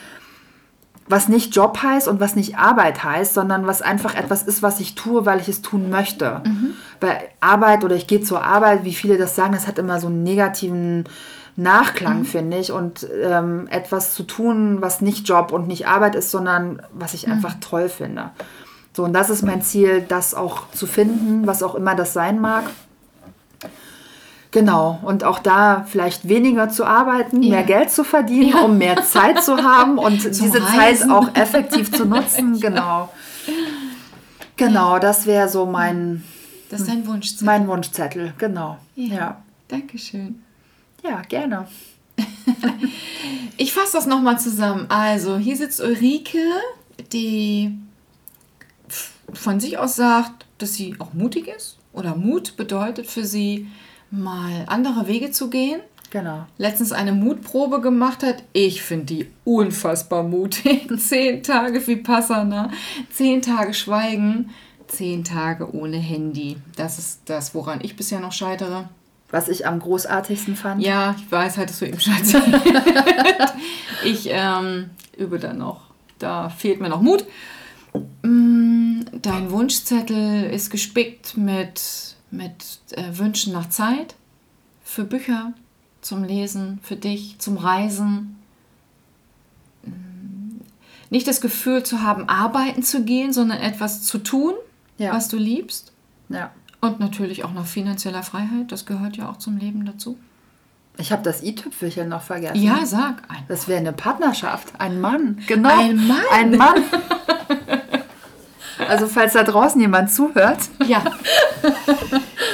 was 1.13 1.29
nicht 1.29 1.55
Job 1.55 1.83
heißt 1.83 2.09
und 2.09 2.21
was 2.21 2.37
nicht 2.37 2.57
Arbeit 2.57 3.05
heißt, 3.05 3.35
sondern 3.35 3.67
was 3.67 3.83
einfach 3.83 4.15
etwas 4.15 4.43
ist, 4.43 4.63
was 4.63 4.81
ich 4.81 4.95
tue, 4.95 5.27
weil 5.27 5.41
ich 5.41 5.49
es 5.49 5.61
tun 5.61 5.91
möchte. 5.91 6.41
Mhm. 6.45 6.73
Weil 7.01 7.21
Arbeit 7.39 7.85
oder 7.85 7.95
ich 7.95 8.07
gehe 8.07 8.23
zur 8.23 8.43
Arbeit, 8.43 8.85
wie 8.85 8.95
viele 8.95 9.19
das 9.19 9.37
sagen, 9.37 9.53
das 9.53 9.67
hat 9.67 9.79
immer 9.79 10.01
so 10.01 10.07
einen 10.07 10.23
negativen 10.23 11.05
Nachklang, 11.55 12.21
mhm. 12.21 12.25
finde 12.25 12.57
ich. 12.57 12.73
Und 12.73 13.07
ähm, 13.23 13.69
etwas 13.71 14.15
zu 14.15 14.23
tun, 14.23 14.79
was 14.81 15.03
nicht 15.03 15.29
Job 15.29 15.53
und 15.53 15.69
nicht 15.69 15.87
Arbeit 15.87 16.15
ist, 16.15 16.31
sondern 16.31 16.81
was 16.95 17.13
ich 17.13 17.27
mhm. 17.27 17.35
einfach 17.35 17.57
toll 17.61 17.91
finde. 17.91 18.31
So, 18.97 19.05
und 19.05 19.13
das 19.13 19.29
ist 19.29 19.43
mein 19.43 19.61
Ziel, 19.61 20.03
das 20.09 20.35
auch 20.35 20.71
zu 20.71 20.87
finden, 20.87 21.47
was 21.47 21.63
auch 21.63 21.75
immer 21.75 21.95
das 21.95 22.15
sein 22.15 22.41
mag. 22.41 22.65
Genau, 24.53 25.01
und 25.03 25.25
auch 25.25 25.39
da 25.39 25.87
vielleicht 25.89 26.29
weniger 26.29 26.69
zu 26.69 26.85
arbeiten, 26.85 27.43
ja. 27.43 27.51
mehr 27.51 27.63
Geld 27.63 27.91
zu 27.91 28.05
verdienen, 28.05 28.51
ja. 28.51 28.61
um 28.61 28.77
mehr 28.77 29.03
Zeit 29.03 29.43
zu 29.43 29.57
haben 29.57 29.97
und 29.97 30.25
diese 30.27 30.63
Reisen. 30.63 31.09
Zeit 31.09 31.11
auch 31.11 31.35
effektiv 31.35 31.91
zu 31.91 32.05
nutzen. 32.07 32.53
Genau. 32.61 33.09
Genau, 34.57 34.99
das 34.99 35.27
wäre 35.27 35.49
so 35.49 35.65
mein. 35.65 36.23
Das 36.69 36.83
ist 36.83 36.91
dein 36.91 37.07
Wunschzettel. 37.07 37.47
Mein 37.47 37.67
Wunschzettel, 37.67 38.35
genau. 38.39 38.79
Ja. 38.95 39.15
ja. 39.15 39.43
Dankeschön. 39.69 40.43
Ja, 41.03 41.23
gerne. 41.23 41.67
ich 43.57 43.73
fasse 43.73 43.93
das 43.95 44.07
nochmal 44.07 44.39
zusammen. 44.39 44.87
Also, 44.91 45.39
hier 45.39 45.57
sitzt 45.57 45.81
Ulrike, 45.81 46.45
die 47.13 47.79
von 49.33 49.61
sich 49.61 49.79
aus 49.79 49.97
sagt, 49.97 50.45
dass 50.59 50.75
sie 50.75 50.95
auch 50.99 51.15
mutig 51.15 51.49
ist 51.49 51.79
oder 51.95 52.15
Mut 52.15 52.57
bedeutet 52.57 53.07
für 53.07 53.25
sie, 53.25 53.69
mal 54.13 54.65
andere 54.69 55.09
Wege 55.09 55.33
zu 55.33 55.51
gehen. 55.51 55.81
Genau. 56.11 56.47
Letztens 56.59 56.93
eine 56.93 57.13
Mutprobe 57.13 57.81
gemacht 57.81 58.23
hat. 58.23 58.43
Ich 58.53 58.83
finde 58.83 59.07
die 59.07 59.27
unfassbar 59.45 60.23
mutig. 60.23 60.91
zehn 60.99 61.43
Tage 61.43 61.85
Vipassana, 61.85 62.71
zehn 63.11 63.41
Tage 63.41 63.73
Schweigen, 63.73 64.51
zehn 64.89 65.25
Tage 65.25 65.75
ohne 65.75 65.97
Handy. 65.97 66.59
Das 66.77 66.99
ist 66.99 67.23
das, 67.25 67.55
woran 67.55 67.81
ich 67.83 67.97
bisher 67.97 68.21
noch 68.21 68.33
scheitere. 68.33 68.91
Was 69.31 69.49
ich 69.49 69.67
am 69.67 69.79
großartigsten 69.79 70.57
fand. 70.57 70.83
Ja, 70.83 71.17
ich 71.17 71.33
weiß, 71.33 71.57
hattest 71.57 71.81
du 71.81 71.87
eben 71.87 71.99
schon 71.99 72.13
Ich 74.05 74.29
ähm, 74.31 74.91
übe 75.17 75.39
dann 75.39 75.57
noch. 75.57 75.81
Da 76.19 76.51
fehlt 76.51 76.83
mir 76.83 76.91
noch 76.91 77.01
Mut. 77.01 77.25
Mm, 78.23 79.01
dein 79.23 79.51
Wunschzettel 79.51 80.45
ist 80.51 80.69
gespickt 80.69 81.39
mit 81.39 82.12
mit 82.33 82.81
äh, 82.93 83.19
Wünschen 83.19 83.53
nach 83.53 83.69
Zeit 83.69 84.17
für 84.83 85.05
Bücher, 85.05 85.53
zum 86.01 86.25
Lesen, 86.25 86.81
für 86.83 86.97
dich, 86.97 87.39
zum 87.39 87.57
Reisen. 87.57 88.39
Mm, 89.85 90.61
nicht 91.11 91.29
das 91.29 91.41
Gefühl 91.41 91.85
zu 91.85 92.03
haben, 92.03 92.29
arbeiten 92.29 92.83
zu 92.83 93.05
gehen, 93.05 93.33
sondern 93.33 93.61
etwas 93.61 94.03
zu 94.03 94.19
tun, 94.19 94.55
ja. 94.99 95.13
was 95.13 95.29
du 95.29 95.37
liebst. 95.37 95.93
Ja. 96.29 96.51
Und 96.81 96.99
natürlich 96.99 97.45
auch 97.45 97.53
nach 97.53 97.67
finanzieller 97.67 98.25
Freiheit, 98.25 98.73
das 98.73 98.87
gehört 98.87 99.17
ja 99.17 99.31
auch 99.31 99.37
zum 99.37 99.59
Leben 99.59 99.85
dazu. 99.85 100.19
Ich 100.99 101.13
habe 101.13 101.23
das 101.23 101.43
i-Tüpfelchen 101.43 102.09
noch 102.09 102.23
vergessen. 102.23 102.63
Ja, 102.63 102.85
sag. 102.85 103.23
Ein 103.31 103.45
das 103.49 103.69
wäre 103.69 103.79
eine 103.79 103.93
Partnerschaft. 103.93 104.73
Ein 104.79 105.01
Mann. 105.01 105.43
Genau. 105.47 105.79
Ein 105.79 106.07
Mann. 106.07 106.23
Ein 106.33 106.57
Mann. 106.57 106.83
Also 108.89 109.07
falls 109.07 109.33
da 109.33 109.43
draußen 109.43 109.81
jemand 109.81 110.11
zuhört. 110.11 110.59
Ja. 110.87 111.03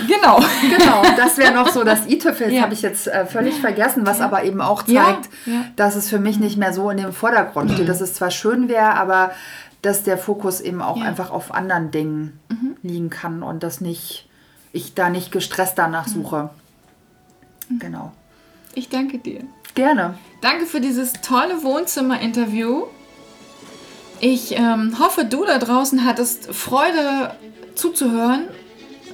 genau. 0.07 0.41
Genau, 0.77 1.03
das 1.17 1.39
wäre 1.39 1.53
noch 1.53 1.69
so 1.69 1.85
das 1.85 2.07
i-Tüpfel. 2.07 2.53
Ja. 2.53 2.63
habe 2.63 2.75
ich 2.75 2.83
jetzt 2.83 3.07
äh, 3.09 3.27
völlig 3.27 3.55
vergessen, 3.61 4.07
was 4.07 4.19
ja. 4.19 4.27
aber 4.27 4.45
eben 4.45 4.61
auch 4.61 4.83
zeigt, 4.83 5.29
ja. 5.47 5.65
dass 5.77 5.97
es 5.97 6.09
für 6.09 6.19
mich 6.19 6.39
nicht 6.39 6.57
mehr 6.57 6.73
so 6.73 6.91
in 6.91 6.99
dem 6.99 7.13
Vordergrund 7.13 7.71
steht, 7.71 7.85
mhm. 7.85 7.89
dass 7.89 8.01
es 8.01 8.15
zwar 8.15 8.31
schön 8.31 8.69
wäre, 8.69 8.95
aber 8.95 9.33
dass 9.83 10.03
der 10.03 10.19
Fokus 10.19 10.61
eben 10.61 10.83
auch 10.83 11.01
einfach 11.01 11.31
auf 11.31 11.55
anderen 11.55 11.91
Dingen 11.91 12.41
mhm. 12.49 12.77
liegen 12.83 13.11
kann 13.11 13.43
und 13.43 13.63
dass 13.63 13.81
nicht, 13.81 14.29
ich 14.73 14.95
da 14.95 15.09
nicht 15.09 15.31
gestresst 15.31 15.79
danach 15.79 16.07
mhm. 16.09 16.13
suche. 16.13 16.51
Mhm. 17.69 17.79
Genau. 17.79 18.13
Ich 18.75 18.89
danke 18.89 19.19
dir. 19.19 19.45
Gerne. 19.75 20.15
Danke 20.41 20.67
für 20.67 20.81
dieses 20.81 21.13
tolle 21.15 21.63
Wohnzimmer-Interview. 21.63 22.87
Ich 24.21 24.57
ähm, 24.57 24.99
hoffe, 24.99 25.25
du 25.25 25.45
da 25.45 25.59
draußen 25.59 26.05
hattest 26.05 26.53
Freude 26.53 27.35
zuzuhören. 27.75 28.49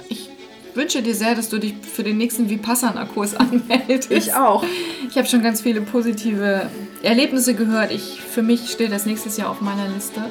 Ich 0.09 0.29
wünsche 0.73 1.01
dir 1.01 1.13
sehr, 1.13 1.35
dass 1.35 1.49
du 1.49 1.59
dich 1.59 1.75
für 1.75 2.03
den 2.03 2.17
nächsten 2.17 2.49
Vipassana-Kurs 2.49 3.35
anmeldest. 3.35 4.11
Ich 4.11 4.33
auch. 4.33 4.63
Ich 5.09 5.17
habe 5.17 5.27
schon 5.27 5.43
ganz 5.43 5.61
viele 5.61 5.81
positive 5.81 6.69
Erlebnisse 7.03 7.53
gehört. 7.53 7.91
Ich, 7.91 8.21
für 8.21 8.41
mich 8.41 8.71
steht 8.71 8.91
das 8.91 9.05
nächstes 9.05 9.37
Jahr 9.37 9.51
auf 9.51 9.61
meiner 9.61 9.87
Liste. 9.89 10.21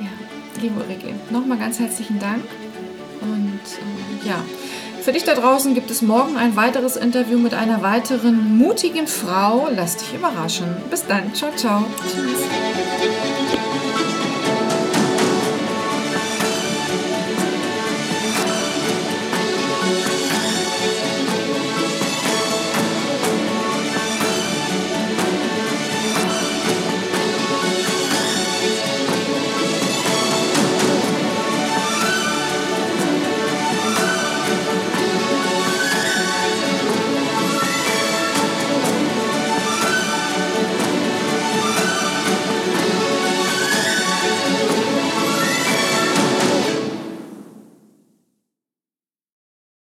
Ja, 0.00 0.62
liebe 0.62 0.74
Ulrike, 0.80 1.14
nochmal 1.30 1.58
ganz 1.58 1.78
herzlichen 1.78 2.18
Dank. 2.18 2.42
Und 3.20 3.60
äh, 4.24 4.28
ja, 4.28 4.42
für 5.06 5.12
dich 5.12 5.22
da 5.22 5.36
draußen 5.36 5.72
gibt 5.72 5.88
es 5.92 6.02
morgen 6.02 6.36
ein 6.36 6.56
weiteres 6.56 6.96
Interview 6.96 7.38
mit 7.38 7.54
einer 7.54 7.80
weiteren 7.80 8.58
mutigen 8.58 9.06
Frau. 9.06 9.68
Lass 9.72 9.98
dich 9.98 10.12
überraschen. 10.12 10.66
Bis 10.90 11.06
dann. 11.06 11.32
Ciao, 11.32 11.52
ciao. 11.54 11.84
Tschüss. 12.10 12.40